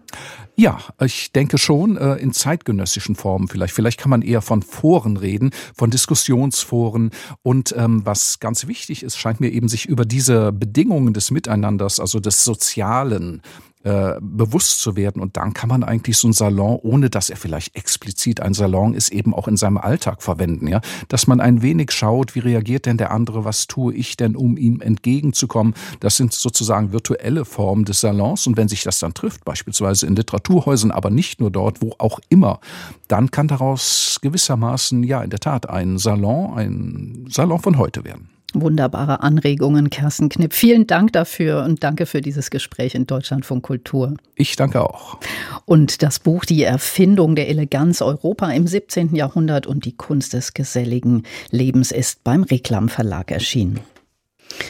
Ja, 0.55 0.79
ich 1.03 1.31
denke 1.31 1.57
schon, 1.57 1.97
äh, 1.97 2.15
in 2.15 2.33
zeitgenössischen 2.33 3.15
Formen 3.15 3.47
vielleicht. 3.47 3.73
Vielleicht 3.73 3.99
kann 3.99 4.09
man 4.09 4.21
eher 4.21 4.41
von 4.41 4.61
Foren 4.61 5.17
reden, 5.17 5.51
von 5.75 5.89
Diskussionsforen. 5.89 7.11
Und 7.41 7.73
ähm, 7.77 8.05
was 8.05 8.39
ganz 8.39 8.67
wichtig 8.67 9.03
ist, 9.03 9.17
scheint 9.17 9.39
mir 9.39 9.49
eben 9.49 9.69
sich 9.69 9.85
über 9.85 10.05
diese 10.05 10.51
Bedingungen 10.51 11.13
des 11.13 11.31
Miteinanders, 11.31 11.99
also 11.99 12.19
des 12.19 12.43
Sozialen, 12.43 13.41
äh, 13.83 14.13
bewusst 14.21 14.79
zu 14.79 14.95
werden. 14.95 15.21
Und 15.21 15.37
dann 15.37 15.53
kann 15.53 15.69
man 15.69 15.83
eigentlich 15.83 16.17
so 16.17 16.27
ein 16.27 16.33
Salon, 16.33 16.79
ohne 16.83 17.09
dass 17.09 17.29
er 17.29 17.37
vielleicht 17.37 17.75
explizit 17.75 18.39
ein 18.39 18.53
Salon 18.53 18.93
ist, 18.93 19.09
eben 19.09 19.33
auch 19.33 19.47
in 19.47 19.57
seinem 19.57 19.77
Alltag 19.77 20.21
verwenden. 20.21 20.67
Ja? 20.67 20.81
Dass 21.07 21.25
man 21.25 21.39
ein 21.39 21.61
wenig 21.61 21.91
schaut, 21.91 22.35
wie 22.35 22.39
reagiert 22.39 22.85
denn 22.85 22.97
der 22.97 23.11
andere, 23.11 23.43
was 23.43 23.67
tue 23.67 23.93
ich 23.93 24.17
denn, 24.17 24.35
um 24.35 24.57
ihm 24.57 24.81
entgegenzukommen. 24.81 25.73
Das 25.99 26.17
sind 26.17 26.33
sozusagen 26.33 26.91
virtuelle 26.91 27.43
Formen 27.43 27.85
des 27.85 28.01
Salons. 28.01 28.45
Und 28.47 28.55
wenn 28.55 28.67
sich 28.67 28.83
das 28.83 28.99
dann 28.99 29.13
trifft, 29.13 29.45
beispielsweise 29.45 30.05
in 30.05 30.15
Literaturhäusern, 30.15 30.91
aber 30.91 31.09
nicht 31.09 31.39
nur 31.39 31.49
dort, 31.51 31.81
wo 31.81 31.95
auch 31.97 32.19
immer, 32.29 32.59
dann 33.07 33.31
kann 33.31 33.47
daraus 33.47 34.19
gewissermaßen, 34.21 35.03
ja, 35.03 35.21
in 35.23 35.29
der 35.29 35.39
Tat 35.39 35.69
ein 35.69 35.97
Salon, 35.97 36.57
ein 36.57 37.25
Salon 37.29 37.59
von 37.59 37.77
heute 37.77 38.03
werden. 38.03 38.29
Wunderbare 38.53 39.21
Anregungen, 39.21 39.89
Kersten 39.89 40.29
Knipp. 40.29 40.53
Vielen 40.53 40.87
Dank 40.87 41.13
dafür 41.13 41.63
und 41.63 41.83
danke 41.83 42.05
für 42.05 42.21
dieses 42.21 42.49
Gespräch 42.49 42.95
in 42.95 43.07
Deutschlandfunk 43.07 43.63
Kultur. 43.63 44.15
Ich 44.35 44.55
danke 44.55 44.81
auch. 44.81 45.17
Und 45.65 46.01
das 46.01 46.19
Buch 46.19 46.45
Die 46.45 46.63
Erfindung 46.63 47.35
der 47.35 47.49
Eleganz 47.49 48.01
Europa 48.01 48.49
im 48.51 48.67
17. 48.67 49.15
Jahrhundert 49.15 49.67
und 49.67 49.85
die 49.85 49.95
Kunst 49.95 50.33
des 50.33 50.53
geselligen 50.53 51.23
Lebens 51.51 51.91
ist 51.91 52.23
beim 52.23 52.43
Reklam 52.43 52.89
Verlag 52.89 53.31
erschienen. 53.31 53.79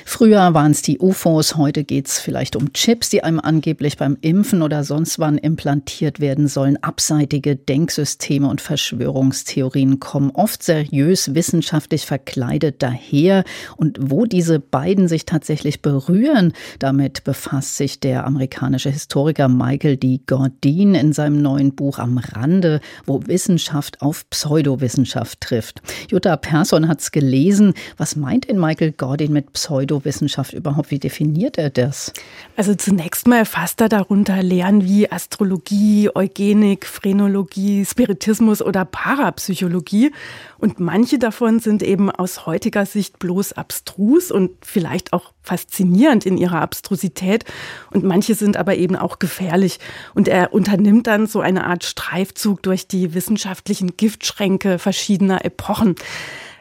Früher 0.05 0.53
waren 0.53 0.71
es 0.71 0.81
die 0.81 0.99
UFOs, 0.99 1.55
heute 1.55 1.83
geht 1.83 2.07
es 2.07 2.19
vielleicht 2.19 2.55
um 2.55 2.73
Chips, 2.73 3.09
die 3.09 3.23
einem 3.23 3.39
angeblich 3.39 3.97
beim 3.97 4.17
Impfen 4.21 4.61
oder 4.61 4.83
sonst 4.83 5.19
wann 5.19 5.37
implantiert 5.37 6.19
werden 6.19 6.47
sollen. 6.47 6.77
Abseitige 6.83 7.55
Denksysteme 7.55 8.47
und 8.47 8.61
Verschwörungstheorien 8.61 9.99
kommen 9.99 10.31
oft 10.31 10.63
seriös 10.63 11.33
wissenschaftlich 11.33 12.05
verkleidet 12.05 12.81
daher. 12.81 13.43
Und 13.77 13.97
wo 13.99 14.25
diese 14.25 14.59
beiden 14.59 15.07
sich 15.07 15.25
tatsächlich 15.25 15.81
berühren, 15.81 16.53
damit 16.79 17.23
befasst 17.23 17.77
sich 17.77 17.99
der 17.99 18.25
amerikanische 18.25 18.89
Historiker 18.89 19.47
Michael 19.47 19.97
D. 19.97 20.21
Gordin 20.27 20.95
in 20.95 21.13
seinem 21.13 21.41
neuen 21.41 21.75
Buch 21.75 21.99
Am 21.99 22.17
Rande, 22.17 22.81
wo 23.05 23.25
Wissenschaft 23.25 24.01
auf 24.01 24.29
Pseudowissenschaft 24.29 25.41
trifft. 25.41 25.81
Jutta 26.09 26.37
Persson 26.37 26.87
hat 26.87 27.01
es 27.01 27.11
gelesen. 27.11 27.73
Was 27.97 28.15
meint 28.15 28.49
denn 28.49 28.59
Michael 28.59 28.91
Gordin 28.91 29.33
mit 29.33 29.53
Pseudowissenschaft? 29.53 29.80
Pseudowissenschaft 29.81 30.53
überhaupt? 30.53 30.91
Wie 30.91 30.99
definiert 30.99 31.57
er 31.57 31.69
das? 31.69 32.13
Also 32.55 32.75
zunächst 32.75 33.27
mal 33.27 33.45
fasst 33.45 33.81
er 33.81 33.89
darunter 33.89 34.43
Lehren 34.43 34.85
wie 34.85 35.11
Astrologie, 35.11 36.09
Eugenik, 36.13 36.85
Phrenologie, 36.85 37.83
Spiritismus 37.83 38.61
oder 38.61 38.85
Parapsychologie. 38.85 40.11
Und 40.59 40.79
manche 40.79 41.17
davon 41.17 41.59
sind 41.59 41.81
eben 41.81 42.11
aus 42.11 42.45
heutiger 42.45 42.85
Sicht 42.85 43.17
bloß 43.17 43.53
abstrus 43.53 44.31
und 44.31 44.51
vielleicht 44.61 45.13
auch 45.13 45.33
faszinierend 45.41 46.25
in 46.27 46.37
ihrer 46.37 46.61
Abstrusität. 46.61 47.45
Und 47.89 48.03
manche 48.03 48.35
sind 48.35 48.57
aber 48.57 48.75
eben 48.75 48.95
auch 48.95 49.17
gefährlich. 49.17 49.79
Und 50.13 50.27
er 50.27 50.53
unternimmt 50.53 51.07
dann 51.07 51.25
so 51.25 51.39
eine 51.39 51.65
Art 51.65 51.83
Streifzug 51.83 52.61
durch 52.61 52.87
die 52.87 53.15
wissenschaftlichen 53.15 53.97
Giftschränke 53.97 54.77
verschiedener 54.77 55.43
Epochen. 55.43 55.95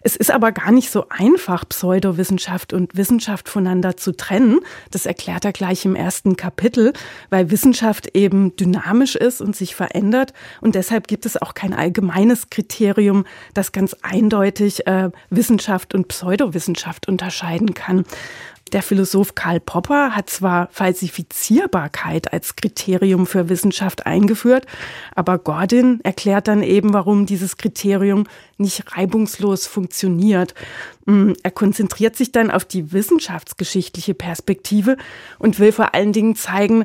Es 0.02 0.16
ist 0.16 0.30
aber 0.30 0.52
gar 0.52 0.72
nicht 0.72 0.90
so 0.90 1.06
einfach, 1.08 1.68
Pseudowissenschaft 1.68 2.72
und 2.72 2.96
Wissenschaft 2.96 3.48
voneinander 3.48 3.96
zu 3.96 4.16
trennen. 4.16 4.60
Das 4.90 5.06
erklärt 5.06 5.44
er 5.44 5.52
gleich 5.52 5.84
im 5.84 5.94
ersten 5.94 6.36
Kapitel, 6.36 6.92
weil 7.28 7.50
Wissenschaft 7.50 8.16
eben 8.16 8.56
dynamisch 8.56 9.16
ist 9.16 9.40
und 9.40 9.54
sich 9.54 9.74
verändert. 9.74 10.32
Und 10.60 10.74
deshalb 10.74 11.06
gibt 11.06 11.26
es 11.26 11.40
auch 11.40 11.54
kein 11.54 11.74
allgemeines 11.74 12.50
Kriterium, 12.50 13.24
das 13.54 13.72
ganz 13.72 13.96
eindeutig 14.02 14.86
äh, 14.86 15.10
Wissenschaft 15.28 15.94
und 15.94 16.08
Pseudowissenschaft 16.08 17.08
unterscheiden 17.08 17.74
kann. 17.74 18.04
Der 18.72 18.82
Philosoph 18.82 19.34
Karl 19.34 19.58
Popper 19.58 20.14
hat 20.14 20.30
zwar 20.30 20.68
Falsifizierbarkeit 20.70 22.32
als 22.32 22.54
Kriterium 22.54 23.26
für 23.26 23.48
Wissenschaft 23.48 24.06
eingeführt, 24.06 24.66
aber 25.14 25.38
Gordon 25.38 26.00
erklärt 26.04 26.46
dann 26.46 26.62
eben, 26.62 26.92
warum 26.92 27.26
dieses 27.26 27.56
Kriterium 27.56 28.26
nicht 28.60 28.96
reibungslos 28.96 29.66
funktioniert. 29.66 30.54
Mm, 31.06 31.32
er 31.42 31.50
konzentriert 31.50 32.16
sich 32.16 32.30
dann 32.30 32.50
auf 32.50 32.64
die 32.64 32.92
wissenschaftsgeschichtliche 32.92 34.14
Perspektive 34.14 34.96
und 35.38 35.58
will 35.58 35.72
vor 35.72 35.94
allen 35.94 36.12
Dingen 36.12 36.36
zeigen, 36.36 36.84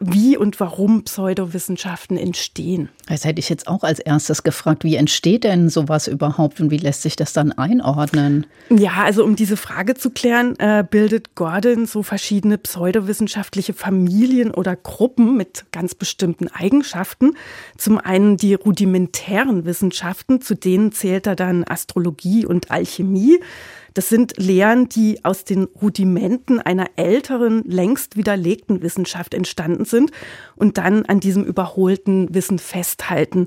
wie 0.00 0.36
und 0.38 0.58
warum 0.58 1.04
Pseudowissenschaften 1.04 2.16
entstehen. 2.16 2.88
Das 3.08 3.24
hätte 3.24 3.40
ich 3.40 3.48
jetzt 3.50 3.68
auch 3.68 3.82
als 3.82 3.98
erstes 3.98 4.42
gefragt, 4.42 4.84
wie 4.84 4.96
entsteht 4.96 5.44
denn 5.44 5.68
sowas 5.68 6.08
überhaupt 6.08 6.60
und 6.60 6.70
wie 6.70 6.78
lässt 6.78 7.02
sich 7.02 7.14
das 7.14 7.34
dann 7.34 7.52
einordnen? 7.52 8.46
Ja, 8.70 9.04
also 9.04 9.22
um 9.22 9.36
diese 9.36 9.58
Frage 9.58 9.94
zu 9.94 10.10
klären, 10.10 10.58
äh, 10.58 10.82
bildet 10.88 11.34
Gordon 11.34 11.86
so 11.86 12.02
verschiedene 12.02 12.56
pseudowissenschaftliche 12.56 13.74
Familien 13.74 14.50
oder 14.50 14.76
Gruppen 14.76 15.36
mit 15.36 15.66
ganz 15.72 15.94
bestimmten 15.94 16.48
Eigenschaften. 16.48 17.36
Zum 17.76 17.98
einen 17.98 18.38
die 18.38 18.54
rudimentären 18.54 19.66
Wissenschaften, 19.66 20.40
zu 20.40 20.54
denen 20.54 20.92
zählt 21.06 21.28
er 21.28 21.36
dann 21.36 21.62
Astrologie 21.62 22.44
und 22.44 22.72
Alchemie. 22.72 23.38
Das 23.94 24.08
sind 24.08 24.34
Lehren, 24.38 24.88
die 24.88 25.24
aus 25.24 25.44
den 25.44 25.68
Rudimenten 25.80 26.60
einer 26.60 26.86
älteren, 26.96 27.62
längst 27.62 28.16
widerlegten 28.16 28.82
Wissenschaft 28.82 29.32
entstanden 29.32 29.84
sind 29.84 30.10
und 30.56 30.78
dann 30.78 31.06
an 31.06 31.20
diesem 31.20 31.44
überholten 31.44 32.34
Wissen 32.34 32.58
festhalten. 32.58 33.46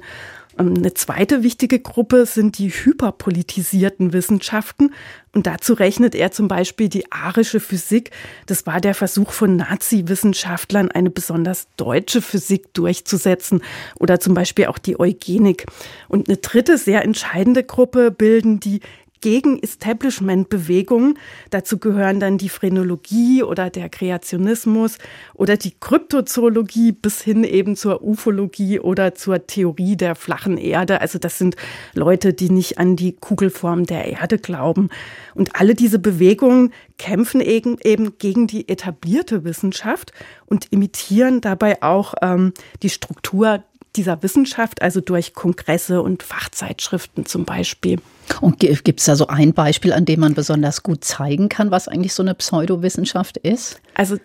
Ähm, 0.60 0.76
eine 0.78 0.94
zweite 0.94 1.44
wichtige 1.44 1.80
Gruppe 1.80 2.26
sind 2.26 2.58
die 2.58 2.70
hyperpolitisierten 2.70 4.14
Wissenschaften. 4.14 4.94
Und 5.32 5.46
dazu 5.48 5.74
rechnet 5.74 6.16
er 6.16 6.32
zum 6.32 6.48
Beispiel 6.48 6.90
die 6.90 7.12
arische 7.12 7.60
Physik. 7.60 8.12
Das 8.48 8.66
war 8.66 8.82
der 8.82 8.96
Versuch 8.96 9.32
von 9.32 9.56
Nazi-Wissenschaftlern, 9.56 10.92
eine 10.92 11.12
besonders 11.12 11.68
deutsche 11.78 12.22
Physik 12.22 12.74
durchzusetzen. 12.74 13.62
Oder 14.00 14.20
zum 14.20 14.34
Beispiel 14.34 14.66
auch 14.66 14.80
die 14.80 15.00
Eugenik. 15.00 15.66
Und 16.08 16.28
eine 16.28 16.38
dritte 16.38 16.78
sehr 16.78 17.04
entscheidende 17.04 17.64
Gruppe 17.64 18.12
bilden 18.12 18.60
die 18.60 18.82
gegen 19.22 19.62
Establishment-Bewegungen. 19.62 21.18
Dazu 21.50 21.78
gehören 21.78 22.20
dann 22.20 22.38
die 22.38 22.50
Phrenologie 22.50 23.44
oder 23.44 23.70
der 23.70 23.90
Kreationismus 23.90 24.98
oder 25.34 25.58
die 25.58 25.74
Kryptozoologie 25.80 26.92
bis 26.92 27.22
hin 27.22 27.44
eben 27.44 27.76
zur 27.76 28.04
Ufologie 28.04 28.80
oder 28.80 29.16
zur 29.16 29.46
Theorie 29.46 29.96
der 29.96 30.16
flachen 30.16 30.58
Erde. 30.58 31.02
Also 31.02 31.20
das 31.20 31.38
sind 31.38 31.56
Leute, 31.94 32.34
die 32.34 32.50
nicht 32.50 32.78
an 32.78 32.96
die 32.96 33.14
Kugelform 33.14 33.86
der 33.86 34.06
Erde 34.06 34.38
glauben. 34.38 34.90
Und 35.36 35.56
alle 35.56 35.76
diese 35.76 36.00
Bewegungen 36.00 36.74
kämpfen 36.98 37.42
eben, 37.42 37.78
eben 37.84 38.18
gegen 38.18 38.48
die 38.48 38.68
etablierte 38.68 39.44
Wissenschaft 39.44 40.12
und 40.46 40.72
imitieren 40.72 41.42
dabei 41.42 41.82
auch 41.82 42.14
ähm, 42.22 42.54
die 42.82 42.90
Struktur 42.90 43.64
dieser 43.96 44.22
Wissenschaft, 44.24 44.82
also 44.82 45.02
durch 45.02 45.34
Kongresse 45.34 46.02
und 46.02 46.24
Fachzeitschriften 46.24 47.26
zum 47.26 47.46
Beispiel. 47.46 48.00
Und 48.42 48.60
gibt 48.60 49.00
es 49.00 49.06
da 49.06 49.16
so 49.16 49.28
ein 49.28 49.54
Beispiel, 49.54 49.94
an 49.94 50.06
dem 50.06 50.20
man 50.20 50.34
besonders 50.34 50.84
gut 50.84 51.04
zeigen 51.04 51.50
kann, 51.50 51.72
was 51.72 51.88
eigentlich 51.88 52.14
so 52.14 52.24
eine 52.24 52.36
Pseudowissenschaft 52.36 53.38
ist? 53.38 53.82
Also 53.96 54.18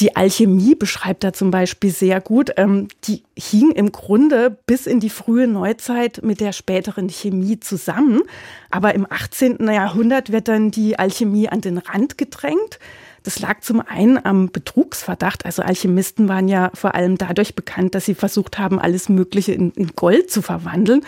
die 0.00 0.16
Alchemie 0.16 0.74
beschreibt 0.74 1.24
er 1.24 1.34
zum 1.34 1.50
Beispiel 1.50 1.90
sehr 1.90 2.20
gut. 2.20 2.52
Ähm, 2.56 2.88
die 3.04 3.22
hing 3.36 3.72
im 3.72 3.92
Grunde 3.92 4.56
bis 4.66 4.86
in 4.86 4.98
die 4.98 5.10
frühe 5.10 5.46
Neuzeit 5.46 6.20
mit 6.22 6.40
der 6.40 6.52
späteren 6.52 7.08
Chemie 7.10 7.60
zusammen. 7.60 8.22
Aber 8.70 8.94
im 8.94 9.06
18. 9.08 9.58
Jahrhundert 9.68 10.32
wird 10.32 10.48
dann 10.48 10.70
die 10.70 10.98
Alchemie 10.98 11.48
an 11.48 11.60
den 11.60 11.78
Rand 11.78 12.16
gedrängt. 12.16 12.78
Das 13.22 13.38
lag 13.38 13.60
zum 13.60 13.80
einen 13.80 14.24
am 14.24 14.50
Betrugsverdacht. 14.50 15.44
Also 15.44 15.62
Alchemisten 15.62 16.28
waren 16.28 16.48
ja 16.48 16.70
vor 16.74 16.94
allem 16.94 17.18
dadurch 17.18 17.54
bekannt, 17.54 17.94
dass 17.94 18.06
sie 18.06 18.14
versucht 18.14 18.58
haben, 18.58 18.78
alles 18.78 19.08
Mögliche 19.08 19.52
in, 19.52 19.70
in 19.72 19.88
Gold 19.94 20.30
zu 20.30 20.42
verwandeln. 20.42 21.02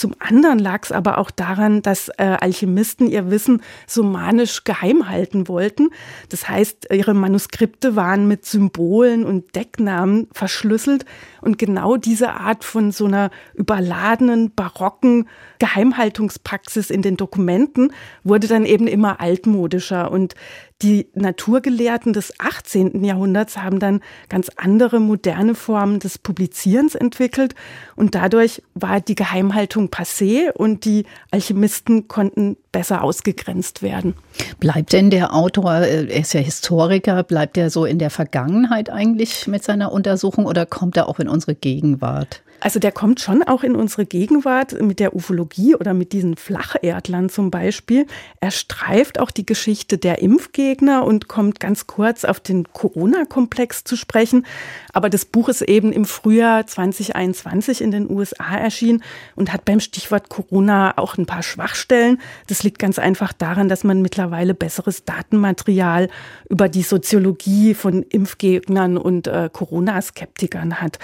Zum 0.00 0.14
anderen 0.18 0.58
lag 0.58 0.80
es 0.84 0.92
aber 0.92 1.18
auch 1.18 1.30
daran, 1.30 1.82
dass 1.82 2.08
äh, 2.16 2.22
Alchemisten 2.22 3.06
ihr 3.06 3.30
Wissen 3.30 3.60
so 3.86 4.02
manisch 4.02 4.64
geheim 4.64 5.10
halten 5.10 5.46
wollten. 5.46 5.90
Das 6.30 6.48
heißt, 6.48 6.86
ihre 6.90 7.12
Manuskripte 7.12 7.96
waren 7.96 8.26
mit 8.26 8.46
Symbolen 8.46 9.26
und 9.26 9.54
Decknamen 9.54 10.26
verschlüsselt. 10.32 11.04
Und 11.42 11.58
genau 11.58 11.98
diese 11.98 12.32
Art 12.32 12.64
von 12.64 12.92
so 12.92 13.04
einer 13.04 13.30
überladenen, 13.52 14.54
barocken 14.54 15.28
Geheimhaltungspraxis 15.58 16.88
in 16.88 17.02
den 17.02 17.18
Dokumenten 17.18 17.92
wurde 18.24 18.46
dann 18.46 18.64
eben 18.64 18.86
immer 18.86 19.20
altmodischer. 19.20 20.10
Und 20.10 20.34
die 20.82 21.08
Naturgelehrten 21.14 22.14
des 22.14 22.32
18. 22.40 23.04
Jahrhunderts 23.04 23.58
haben 23.58 23.80
dann 23.80 24.00
ganz 24.30 24.48
andere 24.56 24.98
moderne 24.98 25.54
Formen 25.54 25.98
des 25.98 26.16
Publizierens 26.16 26.94
entwickelt 26.94 27.54
und 27.96 28.14
dadurch 28.14 28.62
war 28.72 29.00
die 29.00 29.14
Geheimhaltung 29.14 29.89
passé 29.90 30.50
und 30.52 30.84
die 30.84 31.04
Alchemisten 31.30 32.08
konnten 32.08 32.56
besser 32.72 33.02
ausgegrenzt 33.02 33.82
werden. 33.82 34.14
Bleibt 34.58 34.92
denn 34.92 35.10
der 35.10 35.34
Autor, 35.34 35.76
äh, 35.76 36.06
er 36.06 36.20
ist 36.20 36.32
ja 36.34 36.40
Historiker, 36.40 37.22
bleibt 37.22 37.56
er 37.56 37.70
so 37.70 37.84
in 37.84 37.98
der 37.98 38.10
Vergangenheit 38.10 38.90
eigentlich 38.90 39.46
mit 39.46 39.64
seiner 39.64 39.92
Untersuchung 39.92 40.46
oder 40.46 40.66
kommt 40.66 40.96
er 40.96 41.08
auch 41.08 41.18
in 41.18 41.28
unsere 41.28 41.54
Gegenwart? 41.54 42.42
Also 42.60 42.78
der 42.78 42.92
kommt 42.92 43.20
schon 43.20 43.42
auch 43.42 43.62
in 43.62 43.74
unsere 43.74 44.04
Gegenwart 44.04 44.80
mit 44.80 45.00
der 45.00 45.16
Ufologie 45.16 45.74
oder 45.74 45.94
mit 45.94 46.12
diesen 46.12 46.36
Flacherdlern 46.36 47.30
zum 47.30 47.50
Beispiel. 47.50 48.06
Er 48.40 48.50
streift 48.50 49.18
auch 49.18 49.30
die 49.30 49.46
Geschichte 49.46 49.98
der 49.98 50.20
Impfgegner 50.20 51.04
und 51.04 51.26
kommt 51.28 51.58
ganz 51.58 51.86
kurz 51.86 52.24
auf 52.24 52.38
den 52.38 52.70
Corona-Komplex 52.72 53.84
zu 53.84 53.96
sprechen. 53.96 54.46
Aber 54.92 55.08
das 55.08 55.24
Buch 55.24 55.48
ist 55.48 55.62
eben 55.62 55.92
im 55.92 56.04
Frühjahr 56.04 56.66
2021 56.66 57.80
in 57.80 57.90
den 57.90 58.10
USA 58.10 58.56
erschienen 58.56 59.02
und 59.36 59.52
hat 59.52 59.64
beim 59.64 59.80
Stichwort 59.80 60.28
Corona 60.28 60.98
auch 60.98 61.16
ein 61.16 61.26
paar 61.26 61.42
Schwachstellen. 61.42 62.20
Das 62.46 62.62
liegt 62.62 62.78
ganz 62.78 62.98
einfach 62.98 63.32
daran, 63.32 63.68
dass 63.68 63.84
man 63.84 64.02
mittlerweile 64.02 64.54
besseres 64.54 65.04
Datenmaterial 65.04 66.08
über 66.48 66.68
die 66.68 66.82
Soziologie 66.82 67.74
von 67.74 68.02
Impfgegnern 68.02 68.98
und 68.98 69.26
äh, 69.26 69.48
Corona-Skeptikern 69.50 70.80
hat. 70.80 70.98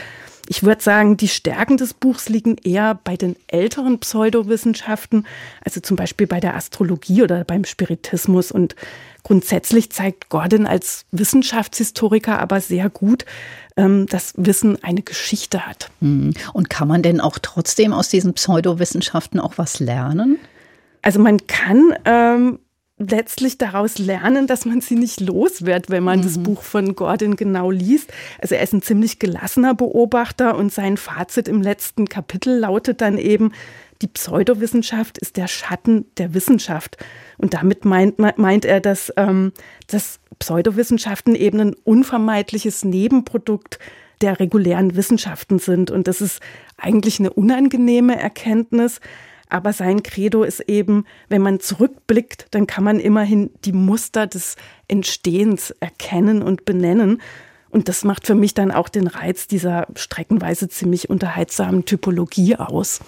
Ich 0.48 0.62
würde 0.62 0.82
sagen, 0.82 1.16
die 1.16 1.28
Stärken 1.28 1.76
des 1.76 1.94
Buchs 1.94 2.28
liegen 2.28 2.56
eher 2.62 2.98
bei 3.02 3.16
den 3.16 3.36
älteren 3.48 3.98
Pseudowissenschaften, 3.98 5.26
also 5.64 5.80
zum 5.80 5.96
Beispiel 5.96 6.26
bei 6.26 6.40
der 6.40 6.54
Astrologie 6.54 7.22
oder 7.22 7.44
beim 7.44 7.64
Spiritismus. 7.64 8.52
Und 8.52 8.76
grundsätzlich 9.22 9.90
zeigt 9.90 10.28
Gordon 10.28 10.66
als 10.66 11.04
Wissenschaftshistoriker 11.10 12.38
aber 12.38 12.60
sehr 12.60 12.90
gut, 12.90 13.24
ähm, 13.76 14.06
dass 14.06 14.34
Wissen 14.36 14.82
eine 14.82 15.02
Geschichte 15.02 15.66
hat. 15.66 15.90
Hm. 16.00 16.34
Und 16.52 16.70
kann 16.70 16.88
man 16.88 17.02
denn 17.02 17.20
auch 17.20 17.38
trotzdem 17.40 17.92
aus 17.92 18.08
diesen 18.08 18.34
Pseudowissenschaften 18.34 19.40
auch 19.40 19.54
was 19.56 19.80
lernen? 19.80 20.38
Also 21.02 21.20
man 21.20 21.46
kann 21.46 21.94
ähm, 22.04 22.58
letztlich 22.98 23.58
daraus 23.58 23.98
lernen, 23.98 24.46
dass 24.46 24.64
man 24.64 24.80
sie 24.80 24.94
nicht 24.94 25.20
los 25.20 25.66
wird, 25.66 25.90
wenn 25.90 26.02
man 26.02 26.20
mhm. 26.20 26.24
das 26.24 26.38
Buch 26.38 26.62
von 26.62 26.96
Gordon 26.96 27.36
genau 27.36 27.70
liest. 27.70 28.12
Also 28.40 28.54
er 28.54 28.62
ist 28.62 28.72
ein 28.72 28.82
ziemlich 28.82 29.18
gelassener 29.18 29.74
Beobachter 29.74 30.56
und 30.56 30.72
sein 30.72 30.96
Fazit 30.96 31.48
im 31.48 31.60
letzten 31.60 32.08
Kapitel 32.08 32.58
lautet 32.58 33.00
dann 33.00 33.18
eben, 33.18 33.52
die 34.02 34.08
Pseudowissenschaft 34.08 35.18
ist 35.18 35.36
der 35.36 35.48
Schatten 35.48 36.06
der 36.18 36.34
Wissenschaft. 36.34 36.98
Und 37.38 37.54
damit 37.54 37.84
meint, 37.84 38.18
meint 38.18 38.64
er, 38.64 38.80
dass, 38.80 39.12
ähm, 39.16 39.52
dass 39.86 40.20
Pseudowissenschaften 40.38 41.34
eben 41.34 41.60
ein 41.60 41.74
unvermeidliches 41.84 42.84
Nebenprodukt 42.84 43.78
der 44.20 44.38
regulären 44.40 44.96
Wissenschaften 44.96 45.58
sind. 45.58 45.90
Und 45.90 46.08
das 46.08 46.20
ist 46.20 46.40
eigentlich 46.76 47.20
eine 47.20 47.32
unangenehme 47.32 48.18
Erkenntnis. 48.18 49.00
Aber 49.48 49.72
sein 49.72 50.02
Credo 50.02 50.42
ist 50.42 50.60
eben, 50.60 51.04
wenn 51.28 51.42
man 51.42 51.60
zurückblickt, 51.60 52.46
dann 52.50 52.66
kann 52.66 52.84
man 52.84 52.98
immerhin 53.00 53.50
die 53.64 53.72
Muster 53.72 54.26
des 54.26 54.56
Entstehens 54.88 55.74
erkennen 55.80 56.42
und 56.42 56.64
benennen. 56.64 57.20
Und 57.76 57.88
das 57.88 58.04
macht 58.04 58.26
für 58.26 58.34
mich 58.34 58.54
dann 58.54 58.70
auch 58.70 58.88
den 58.88 59.06
Reiz 59.06 59.48
dieser 59.48 59.86
streckenweise 59.96 60.68
ziemlich 60.68 61.10
unterhaltsamen 61.10 61.84
Typologie 61.84 62.56
aus. 62.56 63.00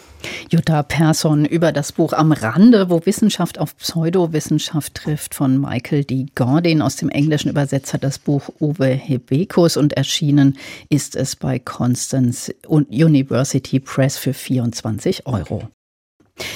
Jutta 0.51 0.83
Persson 0.83 1.45
über 1.45 1.73
das 1.73 1.93
Buch 1.93 2.13
Am 2.13 2.33
Rande, 2.33 2.91
wo 2.91 3.07
Wissenschaft 3.07 3.59
auf 3.59 3.77
Pseudowissenschaft 3.79 4.95
trifft, 4.95 5.35
von 5.35 5.59
Michael 5.59 6.05
D. 6.05 6.27
Gordon. 6.35 6.83
Aus 6.83 6.97
dem 6.97 7.09
Englischen 7.09 7.49
übersetzt 7.49 7.95
hat 7.95 8.05
das 8.05 8.19
Buch 8.19 8.51
Uwe 8.61 8.89
Hebekus 8.89 9.77
und 9.77 9.95
erschienen 9.95 10.59
ist 10.91 11.17
es 11.17 11.37
bei 11.37 11.59
Constance 11.59 12.53
University 12.67 13.81
Press 13.81 14.19
für 14.19 14.35
24 14.35 15.27
Euro. 15.27 15.71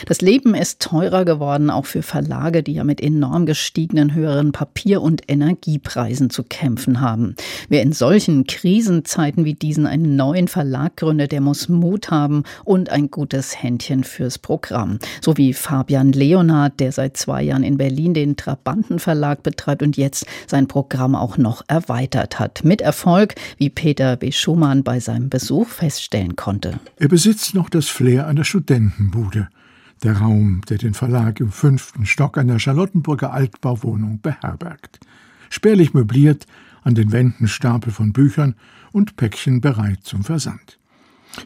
Das 0.07 0.21
Leben 0.21 0.55
ist 0.55 0.81
teurer 0.81 1.25
geworden, 1.25 1.71
auch 1.71 1.87
für 1.87 2.03
Verlage, 2.03 2.63
die 2.63 2.75
ja 2.75 2.85
mit 2.85 3.01
enorm 3.01 3.47
gestiegenen 3.47 4.15
höheren 4.15 4.53
Papier- 4.53 5.03
und 5.03 5.23
Energiepreisen 5.29 6.31
zu 6.31 6.43
kämpfen 6.43 7.01
haben. 7.01 7.35
Wer 7.69 7.83
in 7.83 7.93
solchen 7.93 8.45
Krisenzeiten 8.47 9.45
wie 9.45 9.55
diesen 9.55 9.87
einen 9.87 10.17
neuen 10.17 10.49
Verlag 10.49 10.97
gründet, 10.97 11.33
der 11.33 11.41
muss 11.41 11.69
Mut 11.69 12.11
haben 12.11 12.45
und 12.65 12.91
ein 12.91 13.11
gutes 13.11 13.63
Händchen 13.63 14.05
fürs 14.05 14.39
Programm. 14.39 14.99
So 15.21 15.37
wie 15.37 15.53
Fabian 15.53 16.13
Leonard, 16.13 16.81
der 16.81 16.93
seit 16.93 17.17
zwei 17.17 17.43
Jahren 17.43 17.63
in 17.63 17.79
Berlin 17.79 18.15
den 18.15 18.37
Trabanten 18.37 18.99
Verlag 18.99 19.43
betreibt 19.43 19.83
und 19.83 19.97
jetzt 19.97 20.27
sein 20.47 20.69
Programm 20.69 21.15
auch 21.15 21.39
noch 21.39 21.63
erweitert 21.69 22.39
hat. 22.39 22.65
Mit 22.65 22.81
Erfolg, 22.81 23.35
wie 23.57 23.71
Peter 23.71 24.17
B. 24.17 24.33
Schumann 24.33 24.83
bei 24.83 25.01
seinem 25.01 25.29
Besuch 25.29 25.69
feststellen 25.69 26.37
konnte. 26.37 26.81
Er 26.99 27.09
besitzt 27.09 27.55
noch 27.55 27.69
das 27.69 27.89
Flair 27.89 28.27
einer 28.27 28.45
Studentenbude 28.45 29.49
der 30.03 30.19
Raum, 30.19 30.63
der 30.69 30.79
den 30.79 30.95
Verlag 30.95 31.41
im 31.41 31.51
fünften 31.51 32.07
Stock 32.07 32.39
einer 32.39 32.59
Charlottenburger 32.59 33.33
Altbauwohnung 33.33 34.21
beherbergt. 34.21 35.01
Spärlich 35.51 35.95
möbliert, 35.95 36.47
an 36.83 36.95
den 36.95 37.13
Wänden 37.13 37.49
Stapel 37.49 37.93
von 37.93 38.13
Büchern 38.13 38.55
und 38.91 39.17
Päckchen 39.17 39.61
bereit 39.61 40.01
zum 40.03 40.25
Versand. 40.25 40.79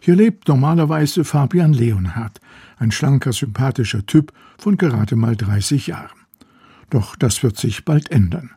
Hier 0.00 0.16
lebt 0.16 0.48
normalerweise 0.48 1.24
Fabian 1.24 1.72
Leonhardt, 1.72 2.40
ein 2.78 2.90
schlanker, 2.90 3.32
sympathischer 3.32 4.04
Typ 4.06 4.32
von 4.58 4.76
gerade 4.76 5.16
mal 5.16 5.36
30 5.36 5.86
Jahren. 5.86 6.18
Doch 6.90 7.16
das 7.16 7.42
wird 7.42 7.56
sich 7.56 7.84
bald 7.84 8.10
ändern. 8.10 8.50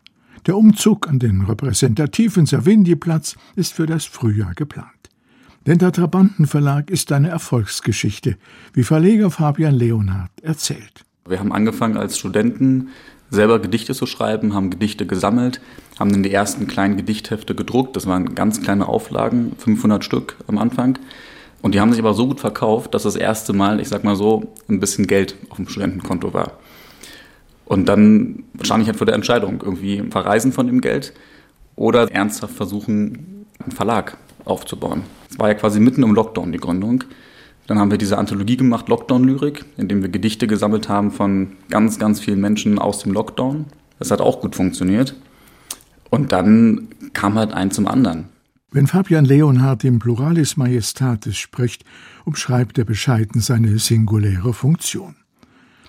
Der 0.46 0.58
Umzug 0.58 1.08
an 1.08 1.20
den 1.20 1.42
repräsentativen 1.42 2.46
Savigny-Platz 2.46 3.36
ist 3.56 3.74
für 3.74 3.86
das 3.86 4.06
Frühjahr 4.06 4.54
geplant. 4.56 5.09
Denn 5.66 5.78
der 5.78 5.92
Trabantenverlag 5.92 6.90
ist 6.90 7.12
eine 7.12 7.30
Erfolgsgeschichte, 7.30 8.38
wie 8.74 8.84
Verleger 8.84 9.30
Fabian 9.30 9.76
Leonhardt 9.76 10.32
erzählt. 10.42 11.04
Wir 11.28 11.40
haben 11.40 11.52
angefangen 11.52 11.98
als 11.98 12.18
Studenten 12.18 12.90
selber 13.30 13.60
Gedichte 13.60 13.94
zu 13.94 14.06
schreiben, 14.06 14.54
haben 14.54 14.70
Gedichte 14.70 15.06
gesammelt, 15.06 15.62
haben 16.00 16.12
dann 16.12 16.24
die 16.24 16.34
ersten 16.34 16.68
kleinen 16.68 16.98
Gedichthefte 16.98 17.56
gedruckt. 17.56 17.96
Das 17.96 18.08
waren 18.08 18.34
ganz 18.36 18.62
kleine 18.62 18.88
Auflagen, 18.88 19.52
500 19.58 20.04
Stück 20.04 20.36
am 20.48 20.58
Anfang. 20.58 20.98
Und 21.62 21.76
die 21.76 21.82
haben 21.82 21.92
sich 21.92 22.00
aber 22.00 22.14
so 22.14 22.26
gut 22.28 22.40
verkauft, 22.40 22.94
dass 22.94 23.04
das 23.04 23.16
erste 23.16 23.54
Mal, 23.54 23.80
ich 23.80 23.90
sag 23.90 24.04
mal 24.04 24.16
so, 24.16 24.54
ein 24.70 24.80
bisschen 24.80 25.08
Geld 25.08 25.36
auf 25.50 25.58
dem 25.58 25.68
Studentenkonto 25.68 26.34
war. 26.34 26.54
Und 27.66 27.88
dann 27.88 28.44
stand 28.64 28.82
ich 28.82 28.88
halt 28.88 28.98
vor 28.98 29.06
der 29.06 29.16
Entscheidung, 29.16 29.62
irgendwie 29.62 30.04
verreisen 30.10 30.52
von 30.52 30.68
dem 30.68 30.82
Geld 30.82 31.14
oder 31.76 32.10
ernsthaft 32.12 32.56
versuchen, 32.56 33.46
einen 33.60 33.72
Verlag 33.72 34.18
aufzubauen. 34.50 35.04
Es 35.30 35.40
war 35.40 35.48
ja 35.48 35.54
quasi 35.54 35.80
mitten 35.80 36.04
im 36.04 36.14
Lockdown 36.14 36.52
die 36.52 36.58
Gründung. 36.58 37.04
Dann 37.68 37.78
haben 37.78 37.92
wir 37.92 38.00
diese 38.00 38.18
Anthologie 38.18 38.58
gemacht, 38.58 38.90
Lockdown-Lyrik, 38.90 39.64
in 39.78 39.88
dem 39.88 40.02
wir 40.02 40.10
Gedichte 40.10 40.48
gesammelt 40.48 40.90
haben 40.90 41.12
von 41.12 41.52
ganz, 41.70 42.00
ganz 42.00 42.20
vielen 42.20 42.42
Menschen 42.42 42.80
aus 42.80 43.00
dem 43.00 43.14
Lockdown. 43.14 43.66
Das 44.00 44.10
hat 44.10 44.22
auch 44.22 44.42
gut 44.42 44.56
funktioniert. 44.56 45.16
Und 46.10 46.32
dann 46.32 46.88
kam 47.14 47.36
halt 47.36 47.54
ein 47.54 47.70
zum 47.70 47.88
anderen. 47.88 48.30
Wenn 48.72 48.88
Fabian 48.88 49.26
Leonhard 49.26 49.84
im 49.84 50.00
Pluralis 50.00 50.58
Majestatis 50.58 51.38
spricht, 51.38 51.86
umschreibt 52.26 52.78
er 52.78 52.86
bescheiden 52.86 53.42
seine 53.42 53.80
singuläre 53.80 54.54
Funktion. 54.54 55.16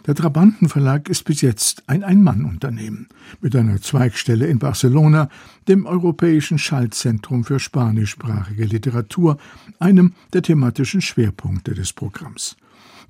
Der 0.07 0.15
Trabantenverlag 0.15 1.11
ist 1.11 1.25
bis 1.25 1.43
jetzt 1.43 1.83
ein 1.87 2.03
Ein-Mann-Unternehmen 2.03 3.09
mit 3.41 3.55
einer 3.55 3.81
Zweigstelle 3.83 4.47
in 4.47 4.59
Barcelona, 4.59 5.29
dem 5.69 5.85
Europäischen 5.85 6.59
Schaltzentrum 6.59 7.45
für 7.45 7.61
spanischsprachige 7.61 8.65
Literatur, 8.65 9.37
einem 9.79 10.15
der 10.33 10.43
thematischen 10.43 11.03
Schwerpunkte 11.03 11.75
des 11.75 11.93
Programms. 11.93 12.57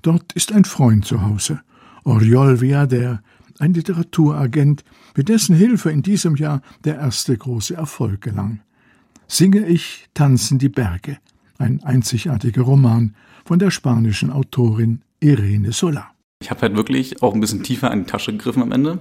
Dort 0.01 0.33
ist 0.33 0.51
ein 0.51 0.65
Freund 0.65 1.05
zu 1.05 1.21
Hause, 1.21 1.61
Oriol 2.03 2.59
Viader, 2.59 3.21
ein 3.59 3.73
Literaturagent, 3.73 4.83
mit 5.15 5.29
dessen 5.29 5.55
Hilfe 5.55 5.91
in 5.91 6.01
diesem 6.01 6.35
Jahr 6.35 6.61
der 6.83 6.97
erste 6.97 7.37
große 7.37 7.75
Erfolg 7.75 8.21
gelang. 8.21 8.61
Singe 9.27 9.65
ich, 9.65 10.09
tanzen 10.13 10.59
die 10.59 10.69
Berge, 10.69 11.19
ein 11.57 11.81
einzigartiger 11.83 12.63
Roman 12.63 13.15
von 13.45 13.59
der 13.59 13.71
spanischen 13.71 14.29
Autorin 14.29 15.03
Irene 15.19 15.71
Sola. 15.71 16.11
Ich 16.41 16.49
habe 16.49 16.61
halt 16.61 16.75
wirklich 16.75 17.21
auch 17.21 17.33
ein 17.33 17.39
bisschen 17.39 17.63
tiefer 17.63 17.91
in 17.91 17.99
die 18.03 18.11
Tasche 18.11 18.31
gegriffen 18.31 18.63
am 18.63 18.71
Ende, 18.71 18.97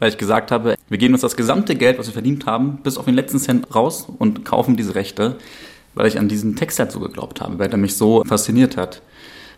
weil 0.00 0.10
ich 0.10 0.18
gesagt 0.18 0.50
habe, 0.50 0.74
wir 0.88 0.98
geben 0.98 1.14
uns 1.14 1.22
das 1.22 1.36
gesamte 1.36 1.76
Geld, 1.76 1.98
was 1.98 2.08
wir 2.08 2.12
verdient 2.12 2.46
haben, 2.46 2.78
bis 2.82 2.98
auf 2.98 3.04
den 3.04 3.14
letzten 3.14 3.38
Cent 3.38 3.72
raus 3.74 4.08
und 4.18 4.44
kaufen 4.44 4.76
diese 4.76 4.96
Rechte, 4.96 5.36
weil 5.94 6.08
ich 6.08 6.18
an 6.18 6.28
diesen 6.28 6.56
Text 6.56 6.80
halt 6.80 6.90
so 6.90 6.98
geglaubt 6.98 7.40
habe, 7.40 7.58
weil 7.60 7.68
der 7.68 7.78
mich 7.78 7.94
so 7.94 8.24
fasziniert 8.24 8.76
hat. 8.76 9.02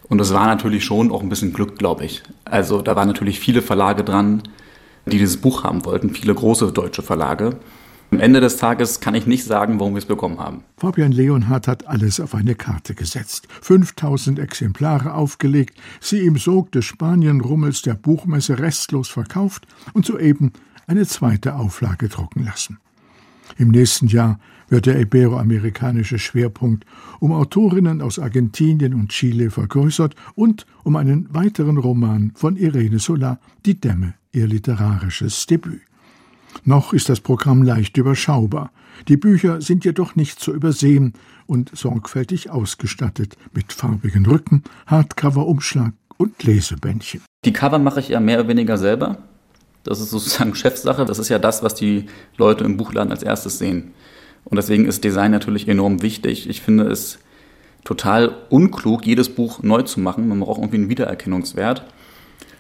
Und 0.08 0.18
das 0.18 0.34
war 0.34 0.46
natürlich 0.46 0.84
schon 0.84 1.10
auch 1.10 1.22
ein 1.22 1.30
bisschen 1.30 1.54
Glück, 1.54 1.78
glaube 1.78 2.04
ich. 2.04 2.22
Also 2.44 2.82
da 2.82 2.96
waren 2.96 3.08
natürlich 3.08 3.40
viele 3.40 3.62
Verlage 3.62 4.04
dran, 4.04 4.42
die 5.06 5.18
dieses 5.18 5.38
Buch 5.38 5.64
haben 5.64 5.86
wollten, 5.86 6.10
viele 6.10 6.34
große 6.34 6.70
deutsche 6.70 7.02
Verlage. 7.02 7.56
Am 8.12 8.20
Ende 8.20 8.42
des 8.42 8.58
Tages 8.58 9.00
kann 9.00 9.14
ich 9.14 9.26
nicht 9.26 9.44
sagen, 9.44 9.80
warum 9.80 9.94
wir 9.94 9.98
es 9.98 10.04
bekommen 10.04 10.38
haben. 10.38 10.64
Fabian 10.76 11.12
Leonhardt 11.12 11.66
hat 11.66 11.86
alles 11.86 12.20
auf 12.20 12.34
eine 12.34 12.54
Karte 12.54 12.94
gesetzt. 12.94 13.48
5000 13.62 14.38
Exemplare 14.38 15.14
aufgelegt, 15.14 15.80
sie 15.98 16.18
im 16.26 16.36
Sog 16.36 16.70
des 16.72 16.84
Spanienrummels 16.84 17.80
der 17.80 17.94
Buchmesse 17.94 18.58
restlos 18.58 19.08
verkauft 19.08 19.66
und 19.94 20.04
soeben 20.04 20.52
eine 20.86 21.06
zweite 21.06 21.56
Auflage 21.56 22.10
drucken 22.10 22.44
lassen. 22.44 22.78
Im 23.56 23.70
nächsten 23.70 24.08
Jahr 24.08 24.38
wird 24.68 24.84
der 24.84 25.00
iberoamerikanische 25.00 26.18
Schwerpunkt 26.18 26.84
um 27.18 27.32
Autorinnen 27.32 28.02
aus 28.02 28.18
Argentinien 28.18 28.92
und 28.92 29.08
Chile 29.08 29.50
vergrößert 29.50 30.16
und 30.34 30.66
um 30.84 30.96
einen 30.96 31.32
weiteren 31.32 31.78
Roman 31.78 32.32
von 32.34 32.56
Irene 32.56 32.98
Sola, 32.98 33.38
Die 33.64 33.80
Dämme, 33.80 34.12
ihr 34.32 34.46
literarisches 34.46 35.46
Debüt. 35.46 35.80
Noch 36.64 36.92
ist 36.92 37.08
das 37.08 37.20
Programm 37.20 37.62
leicht 37.62 37.96
überschaubar. 37.96 38.70
Die 39.08 39.16
Bücher 39.16 39.60
sind 39.60 39.84
jedoch 39.84 40.16
nicht 40.16 40.38
zu 40.38 40.52
übersehen 40.52 41.14
und 41.46 41.76
sorgfältig 41.76 42.50
ausgestattet 42.50 43.36
mit 43.52 43.72
farbigen 43.72 44.26
Rücken, 44.26 44.62
Hardcover-Umschlag 44.86 45.92
und 46.18 46.42
Lesebändchen. 46.44 47.22
Die 47.44 47.52
Cover 47.52 47.78
mache 47.78 48.00
ich 48.00 48.08
ja 48.08 48.20
mehr 48.20 48.40
oder 48.40 48.48
weniger 48.48 48.78
selber. 48.78 49.18
Das 49.84 50.00
ist 50.00 50.10
sozusagen 50.10 50.54
Chefsache. 50.54 51.04
Das 51.04 51.18
ist 51.18 51.28
ja 51.28 51.38
das, 51.38 51.62
was 51.62 51.74
die 51.74 52.06
Leute 52.36 52.64
im 52.64 52.76
Buchladen 52.76 53.10
als 53.10 53.22
erstes 53.22 53.58
sehen. 53.58 53.92
Und 54.44 54.56
deswegen 54.56 54.86
ist 54.86 55.04
Design 55.04 55.30
natürlich 55.30 55.68
enorm 55.68 56.02
wichtig. 56.02 56.48
Ich 56.48 56.60
finde 56.60 56.84
es 56.84 57.18
total 57.84 58.34
unklug, 58.50 59.06
jedes 59.06 59.28
Buch 59.28 59.62
neu 59.62 59.82
zu 59.82 60.00
machen. 60.00 60.28
Man 60.28 60.40
braucht 60.40 60.58
irgendwie 60.58 60.76
einen 60.76 60.88
Wiedererkennungswert. 60.88 61.84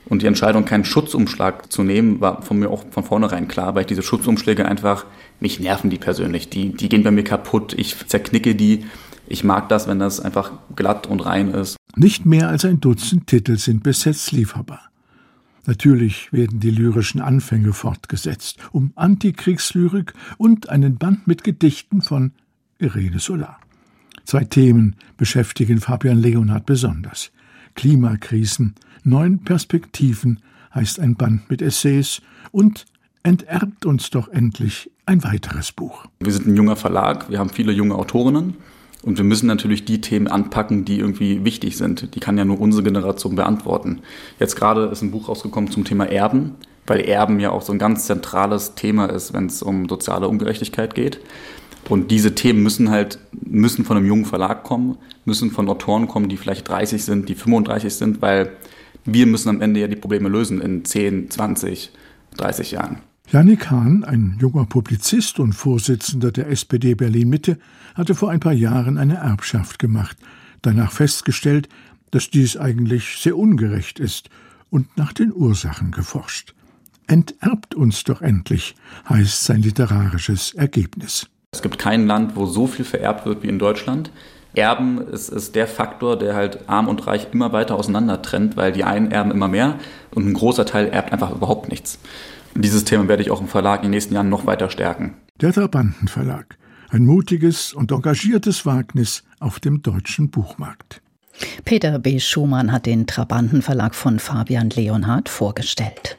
Und 0.06 0.22
die 0.22 0.26
Entscheidung, 0.26 0.64
keinen 0.64 0.84
Schutzumschlag 0.84 1.72
zu 1.72 1.82
nehmen, 1.82 2.20
war 2.20 2.42
von 2.42 2.58
mir 2.58 2.70
auch 2.70 2.84
von 2.90 3.04
vornherein 3.04 3.48
klar, 3.48 3.74
weil 3.74 3.82
ich 3.82 3.86
diese 3.86 4.02
Schutzumschläge 4.02 4.66
einfach, 4.66 5.06
mich 5.40 5.60
nerven 5.60 5.90
die 5.90 5.98
persönlich. 5.98 6.50
Die, 6.50 6.70
die 6.70 6.88
gehen 6.88 7.02
bei 7.02 7.10
mir 7.10 7.24
kaputt, 7.24 7.72
ich 7.76 7.96
zerknicke 8.06 8.54
die. 8.54 8.84
Ich 9.28 9.44
mag 9.44 9.68
das, 9.68 9.86
wenn 9.86 9.98
das 9.98 10.20
einfach 10.20 10.52
glatt 10.76 11.06
und 11.06 11.20
rein 11.20 11.50
ist. 11.50 11.76
Nicht 11.94 12.26
mehr 12.26 12.48
als 12.48 12.64
ein 12.64 12.80
Dutzend 12.80 13.26
Titel 13.26 13.56
sind 13.56 13.82
bis 13.82 14.04
jetzt 14.04 14.32
lieferbar. 14.32 14.80
Natürlich 15.64 16.32
werden 16.32 16.58
die 16.58 16.70
lyrischen 16.70 17.20
Anfänge 17.20 17.72
fortgesetzt, 17.72 18.58
um 18.72 18.92
Antikriegslyrik 18.96 20.12
und 20.36 20.68
einen 20.68 20.96
Band 20.96 21.28
mit 21.28 21.44
Gedichten 21.44 22.02
von 22.02 22.32
Irene 22.78 23.20
Solar. 23.20 23.60
Zwei 24.24 24.44
Themen 24.44 24.96
beschäftigen 25.16 25.80
Fabian 25.80 26.18
Leonhardt 26.18 26.66
besonders. 26.66 27.30
Klimakrisen, 27.74 28.74
neun 29.04 29.40
Perspektiven 29.40 30.40
heißt 30.74 31.00
ein 31.00 31.16
Band 31.16 31.50
mit 31.50 31.62
Essays 31.62 32.22
und 32.50 32.86
enterbt 33.22 33.86
uns 33.86 34.10
doch 34.10 34.28
endlich 34.28 34.90
ein 35.06 35.22
weiteres 35.24 35.72
Buch. 35.72 36.06
Wir 36.20 36.32
sind 36.32 36.46
ein 36.46 36.56
junger 36.56 36.76
Verlag, 36.76 37.30
wir 37.30 37.38
haben 37.38 37.50
viele 37.50 37.72
junge 37.72 37.94
Autorinnen 37.94 38.54
und 39.02 39.18
wir 39.18 39.24
müssen 39.24 39.46
natürlich 39.46 39.84
die 39.84 40.00
Themen 40.00 40.28
anpacken, 40.28 40.84
die 40.84 40.98
irgendwie 40.98 41.44
wichtig 41.44 41.76
sind. 41.76 42.14
Die 42.14 42.20
kann 42.20 42.38
ja 42.38 42.44
nur 42.44 42.60
unsere 42.60 42.84
Generation 42.84 43.36
beantworten. 43.36 44.00
Jetzt 44.38 44.56
gerade 44.56 44.84
ist 44.86 45.02
ein 45.02 45.10
Buch 45.10 45.28
rausgekommen 45.28 45.70
zum 45.70 45.84
Thema 45.84 46.04
Erben, 46.04 46.54
weil 46.86 47.00
Erben 47.00 47.40
ja 47.40 47.50
auch 47.50 47.62
so 47.62 47.72
ein 47.72 47.78
ganz 47.78 48.06
zentrales 48.06 48.74
Thema 48.74 49.06
ist, 49.06 49.32
wenn 49.32 49.46
es 49.46 49.62
um 49.62 49.88
soziale 49.88 50.28
Ungerechtigkeit 50.28 50.94
geht. 50.94 51.20
Und 51.88 52.12
diese 52.12 52.34
Themen 52.34 52.62
müssen 52.62 52.90
halt, 52.90 53.18
müssen 53.32 53.84
von 53.84 53.96
einem 53.96 54.06
jungen 54.06 54.24
Verlag 54.24 54.62
kommen, 54.62 54.98
müssen 55.24 55.50
von 55.50 55.68
Autoren 55.68 56.06
kommen, 56.06 56.28
die 56.28 56.36
vielleicht 56.36 56.68
30 56.68 57.04
sind, 57.04 57.28
die 57.28 57.34
35 57.34 57.92
sind, 57.92 58.22
weil 58.22 58.52
wir 59.04 59.26
müssen 59.26 59.48
am 59.48 59.60
Ende 59.60 59.80
ja 59.80 59.88
die 59.88 59.96
Probleme 59.96 60.28
lösen 60.28 60.60
in 60.60 60.84
10, 60.84 61.30
20, 61.30 61.90
30 62.36 62.70
Jahren. 62.72 62.98
Janik 63.30 63.70
Hahn, 63.70 64.04
ein 64.04 64.36
junger 64.40 64.66
Publizist 64.66 65.40
und 65.40 65.54
Vorsitzender 65.54 66.32
der 66.32 66.48
SPD 66.48 66.94
Berlin-Mitte, 66.94 67.58
hatte 67.94 68.14
vor 68.14 68.30
ein 68.30 68.40
paar 68.40 68.52
Jahren 68.52 68.98
eine 68.98 69.16
Erbschaft 69.16 69.78
gemacht, 69.78 70.16
danach 70.60 70.92
festgestellt, 70.92 71.68
dass 72.10 72.28
dies 72.28 72.56
eigentlich 72.56 73.16
sehr 73.18 73.38
ungerecht 73.38 73.98
ist 73.98 74.28
und 74.70 74.96
nach 74.96 75.12
den 75.12 75.32
Ursachen 75.32 75.92
geforscht. 75.92 76.54
Enterbt 77.06 77.74
uns 77.74 78.04
doch 78.04 78.22
endlich, 78.22 78.74
heißt 79.08 79.44
sein 79.44 79.62
literarisches 79.62 80.54
Ergebnis. 80.54 81.26
Es 81.52 81.62
gibt 81.62 81.78
kein 81.78 82.06
Land, 82.06 82.36
wo 82.36 82.46
so 82.46 82.66
viel 82.66 82.84
vererbt 82.84 83.26
wird 83.26 83.42
wie 83.42 83.48
in 83.48 83.58
Deutschland. 83.58 84.10
Erben 84.54 85.00
ist, 85.08 85.28
ist 85.28 85.54
der 85.54 85.66
Faktor, 85.66 86.18
der 86.18 86.34
halt 86.34 86.68
arm 86.68 86.88
und 86.88 87.06
reich 87.06 87.28
immer 87.32 87.52
weiter 87.52 87.76
auseinander 87.76 88.20
trennt, 88.20 88.56
weil 88.56 88.72
die 88.72 88.84
einen 88.84 89.10
erben 89.10 89.30
immer 89.30 89.48
mehr 89.48 89.76
und 90.14 90.26
ein 90.26 90.34
großer 90.34 90.66
Teil 90.66 90.88
erbt 90.88 91.12
einfach 91.12 91.30
überhaupt 91.30 91.68
nichts. 91.70 91.98
Dieses 92.54 92.84
Thema 92.84 93.08
werde 93.08 93.22
ich 93.22 93.30
auch 93.30 93.40
im 93.40 93.48
Verlag 93.48 93.80
in 93.80 93.84
den 93.84 93.92
nächsten 93.92 94.14
Jahren 94.14 94.28
noch 94.28 94.46
weiter 94.46 94.68
stärken. 94.68 95.14
Der 95.40 95.52
Trabantenverlag. 95.52 96.58
Ein 96.90 97.06
mutiges 97.06 97.72
und 97.72 97.90
engagiertes 97.90 98.66
Wagnis 98.66 99.24
auf 99.40 99.58
dem 99.58 99.80
deutschen 99.80 100.30
Buchmarkt. 100.30 101.00
Peter 101.64 101.98
B. 101.98 102.20
Schumann 102.20 102.70
hat 102.70 102.84
den 102.84 103.06
Trabantenverlag 103.06 103.94
von 103.94 104.18
Fabian 104.18 104.68
Leonhardt 104.68 105.30
vorgestellt. 105.30 106.18